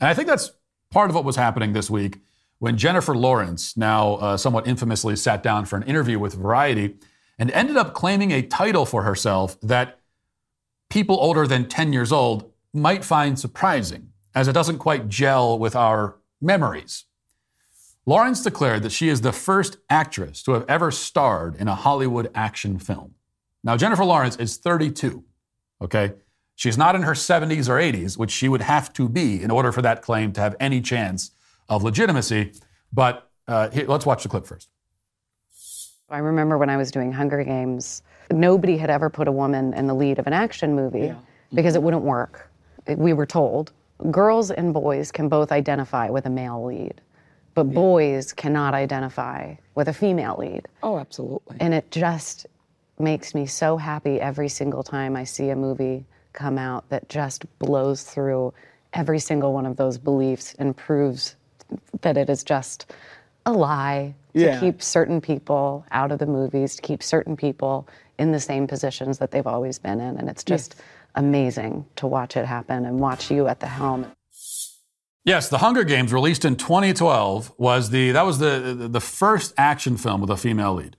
[0.00, 0.52] And I think that's
[0.90, 2.20] part of what was happening this week
[2.58, 6.96] when Jennifer Lawrence, now uh, somewhat infamously, sat down for an interview with Variety
[7.38, 10.00] and ended up claiming a title for herself that
[10.90, 15.76] people older than 10 years old might find surprising, as it doesn't quite gel with
[15.76, 17.04] our memories
[18.08, 22.30] Lawrence declared that she is the first actress to have ever starred in a Hollywood
[22.34, 23.14] action film.
[23.62, 25.22] Now, Jennifer Lawrence is 32,
[25.82, 26.14] okay?
[26.56, 29.72] She's not in her 70s or 80s, which she would have to be in order
[29.72, 31.32] for that claim to have any chance
[31.68, 32.54] of legitimacy.
[32.94, 34.70] But uh, here, let's watch the clip first.
[36.08, 38.00] I remember when I was doing Hunger Games,
[38.30, 41.16] nobody had ever put a woman in the lead of an action movie yeah.
[41.52, 42.50] because it wouldn't work.
[42.86, 43.72] We were told
[44.10, 47.02] girls and boys can both identify with a male lead,
[47.58, 47.74] but yeah.
[47.74, 50.68] boys cannot identify with a female lead.
[50.80, 51.56] Oh, absolutely.
[51.58, 52.46] And it just
[53.00, 56.04] makes me so happy every single time I see a movie
[56.34, 58.54] come out that just blows through
[58.92, 61.34] every single one of those beliefs and proves
[62.02, 62.92] that it is just
[63.44, 64.60] a lie to yeah.
[64.60, 67.88] keep certain people out of the movies, to keep certain people
[68.20, 70.16] in the same positions that they've always been in.
[70.16, 70.84] And it's just yes.
[71.16, 74.06] amazing to watch it happen and watch you at the helm.
[75.28, 79.98] Yes, The Hunger Games, released in 2012, was the that was the the first action
[79.98, 80.96] film with a female lead.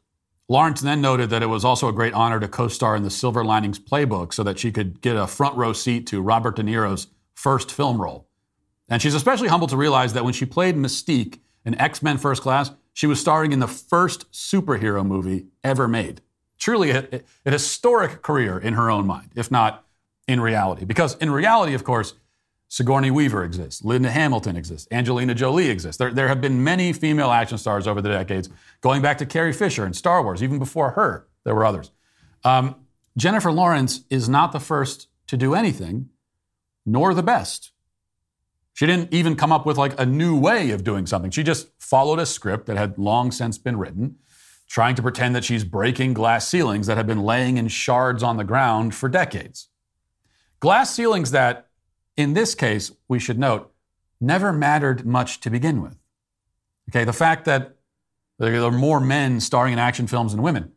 [0.48, 3.44] Lawrence then noted that it was also a great honor to co-star in the Silver
[3.44, 7.08] Linings Playbook so that she could get a front row seat to Robert De Niro's
[7.34, 8.28] first film role.
[8.88, 12.44] And she's especially humbled to realize that when she played Mystique in X Men First
[12.44, 16.22] Class, she was starring in the first superhero movie ever made.
[16.60, 19.88] Truly a, a historic career in her own mind, if not
[20.28, 20.86] in reality.
[20.86, 22.14] Because in reality, of course,
[22.72, 25.98] Sigourney Weaver exists, Linda Hamilton exists, Angelina Jolie exists.
[25.98, 28.48] There, there have been many female action stars over the decades,
[28.82, 30.44] going back to Carrie Fisher in Star Wars.
[30.44, 31.92] Even before her, there were others.
[32.44, 32.76] Um,
[33.18, 36.10] Jennifer Lawrence is not the first to do anything,
[36.86, 37.72] nor the best.
[38.74, 41.32] She didn't even come up with like a new way of doing something.
[41.32, 44.18] She just followed a script that had long since been written,
[44.68, 48.38] trying to pretend that she's breaking glass ceilings that have been laying in shards on
[48.38, 49.70] the ground for decades.
[50.60, 51.69] Glass ceilings that,
[52.20, 53.72] in this case, we should note,
[54.20, 55.98] never mattered much to begin with.
[56.90, 57.78] Okay, the fact that
[58.38, 60.74] there are more men starring in action films than women,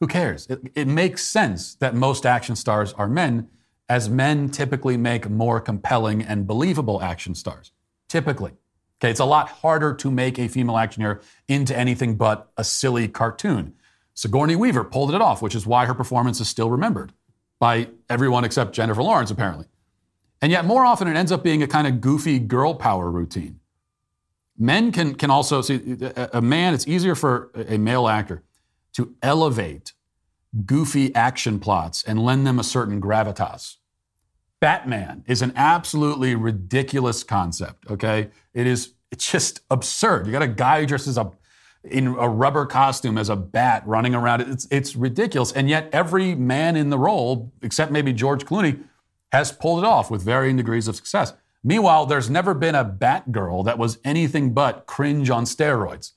[0.00, 0.48] who cares?
[0.48, 3.48] It, it makes sense that most action stars are men
[3.88, 7.70] as men typically make more compelling and believable action stars.
[8.08, 8.52] Typically.
[8.98, 12.64] Okay, it's a lot harder to make a female action hero into anything but a
[12.64, 13.74] silly cartoon.
[14.14, 17.12] Sigourney Weaver pulled it off, which is why her performance is still remembered
[17.60, 19.66] by everyone except Jennifer Lawrence, apparently.
[20.42, 23.60] And yet, more often, it ends up being a kind of goofy girl power routine.
[24.58, 25.98] Men can, can also see
[26.32, 28.42] a man, it's easier for a male actor
[28.92, 29.92] to elevate
[30.66, 33.76] goofy action plots and lend them a certain gravitas.
[34.60, 38.28] Batman is an absolutely ridiculous concept, okay?
[38.52, 40.26] It is it's just absurd.
[40.26, 41.32] You got a guy dressed as a
[41.82, 44.42] in a rubber costume as a bat running around.
[44.42, 45.52] It's it's ridiculous.
[45.52, 48.82] And yet every man in the role, except maybe George Clooney,
[49.32, 51.32] has pulled it off with varying degrees of success.
[51.62, 56.12] Meanwhile, there's never been a Batgirl that was anything but cringe on steroids.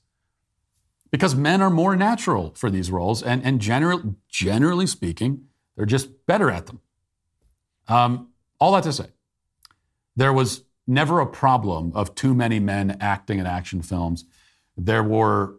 [1.10, 5.44] Because men are more natural for these roles, and, and general, generally speaking,
[5.76, 6.80] they're just better at them.
[7.86, 9.08] Um, all that to say,
[10.16, 14.24] there was never a problem of too many men acting in action films.
[14.76, 15.56] There were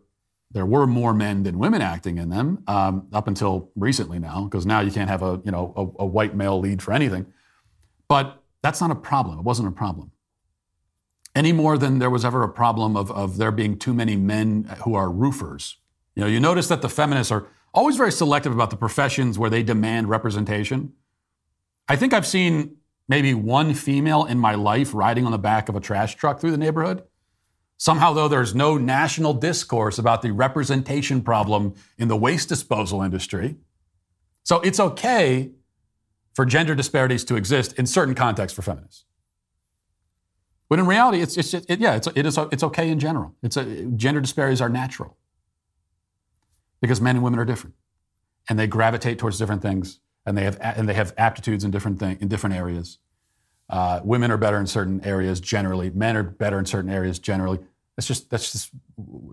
[0.52, 4.66] there were more men than women acting in them um, up until recently now, because
[4.66, 7.26] now you can't have a you know a, a white male lead for anything.
[8.08, 9.40] But that's not a problem.
[9.40, 10.12] It wasn't a problem
[11.36, 14.64] any more than there was ever a problem of, of there being too many men
[14.84, 15.78] who are roofers.
[16.16, 19.50] You know, you notice that the feminists are always very selective about the professions where
[19.50, 20.94] they demand representation.
[21.90, 22.78] I think I've seen
[23.08, 26.52] maybe one female in my life riding on the back of a trash truck through
[26.52, 27.04] the neighborhood.
[27.78, 33.58] Somehow, though, there's no national discourse about the representation problem in the waste disposal industry.
[34.44, 35.52] So it's okay
[36.36, 39.06] for gender disparities to exist in certain contexts for feminists.
[40.70, 43.34] But in reality, it's, it's it, yeah, it's, it is, it's okay in general.
[43.42, 45.18] It's a, gender disparities are natural
[46.82, 47.76] because men and women are different
[48.50, 52.00] and they gravitate towards different things and they have and they have aptitudes in different
[52.00, 52.98] thing, in different areas.
[53.70, 55.90] Uh, women are better in certain areas generally.
[55.92, 57.60] Men are better in certain areas generally.
[57.96, 58.72] That's just that's just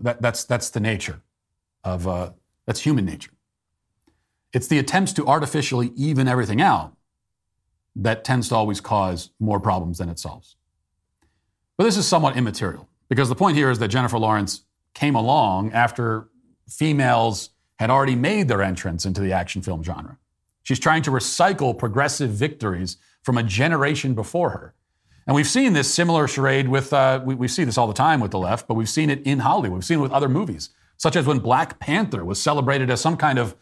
[0.03, 1.21] that, that's that's the nature
[1.83, 2.31] of uh,
[2.65, 3.31] that's human nature.
[4.53, 6.95] It's the attempts to artificially even everything out
[7.95, 10.55] that tends to always cause more problems than it solves.
[11.77, 14.61] But this is somewhat immaterial because the point here is that Jennifer Lawrence
[14.93, 16.29] came along after
[16.69, 17.49] females
[17.79, 20.17] had already made their entrance into the action film genre.
[20.61, 24.75] She's trying to recycle progressive victories from a generation before her.
[25.25, 28.19] And we've seen this similar charade with, uh, we, we see this all the time
[28.19, 29.77] with the left, but we've seen it in Hollywood.
[29.77, 33.17] We've seen it with other movies, such as when Black Panther was celebrated as some
[33.17, 33.55] kind of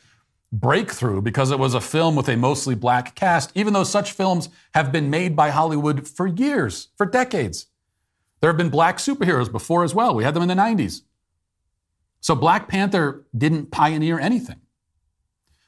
[0.52, 4.50] breakthrough because it was a film with a mostly black cast, even though such films
[4.74, 7.68] have been made by Hollywood for years, for decades.
[8.42, 10.16] There have been black superheroes before as well.
[10.16, 11.02] We had them in the 90s.
[12.20, 14.62] So Black Panther didn't pioneer anything.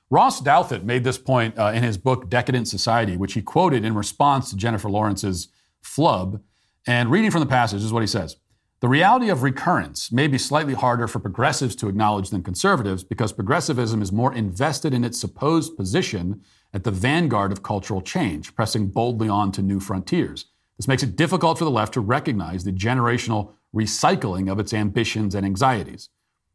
[0.10, 3.96] Ross Douthat made this point uh, in his book Decadent Society, which he quoted in
[3.96, 5.48] response to Jennifer Lawrence's
[5.82, 6.42] flub.
[6.86, 8.36] And reading from the passage is what he says.
[8.84, 13.32] The reality of recurrence may be slightly harder for progressives to acknowledge than conservatives because
[13.32, 16.42] progressivism is more invested in its supposed position
[16.74, 20.48] at the vanguard of cultural change, pressing boldly on to new frontiers.
[20.76, 25.34] This makes it difficult for the left to recognize the generational recycling of its ambitions
[25.34, 26.10] and anxieties.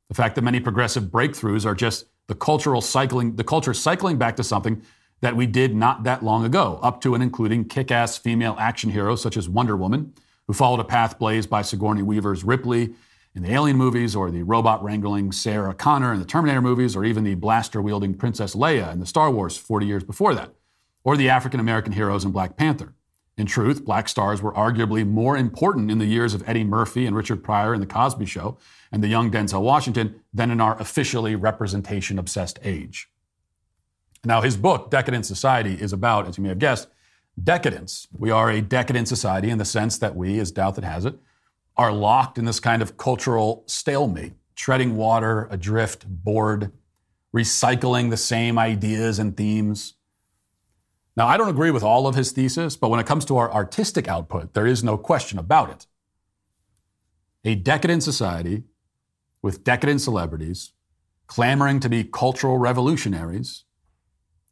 [0.08, 4.36] The fact that many progressive breakthroughs are just the cultural cycling, the culture cycling back
[4.36, 4.82] to something
[5.22, 8.90] that we did not that long ago, up to and including kick ass female action
[8.90, 10.12] heroes such as Wonder Woman,
[10.48, 12.94] who followed a path blazed by Sigourney Weaver's Ripley
[13.34, 17.04] in the Alien movies, or the robot wrangling Sarah Connor in the Terminator movies, or
[17.04, 20.54] even the blaster wielding Princess Leia in the Star Wars 40 years before that,
[21.04, 22.94] or the African American heroes in Black Panther.
[23.36, 27.14] In truth, black stars were arguably more important in the years of Eddie Murphy and
[27.14, 28.58] Richard Pryor in The Cosby Show
[28.90, 33.08] and the young Denzel Washington than in our officially representation obsessed age.
[34.24, 36.88] Now, his book, Decadent Society, is about, as you may have guessed,
[37.44, 38.08] decadence.
[38.16, 41.18] We are a decadent society in the sense that we, as Douthat has it,
[41.76, 46.72] are locked in this kind of cultural stalemate, treading water, adrift, bored,
[47.34, 49.94] recycling the same ideas and themes.
[51.16, 53.52] Now, I don't agree with all of his thesis, but when it comes to our
[53.52, 55.86] artistic output, there is no question about it.
[57.44, 58.64] A decadent society
[59.42, 60.72] with decadent celebrities
[61.26, 63.64] clamoring to be cultural revolutionaries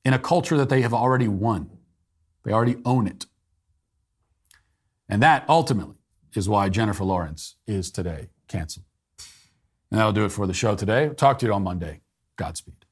[0.05, 1.71] in a culture that they have already won.
[2.47, 3.27] They already own it.
[5.09, 5.97] And that ultimately
[6.35, 8.87] is why Jennifer Lawrence is today canceled.
[9.91, 11.09] And that'll do it for the show today.
[11.09, 12.03] talk to you on Monday.
[12.37, 12.86] Godspeed.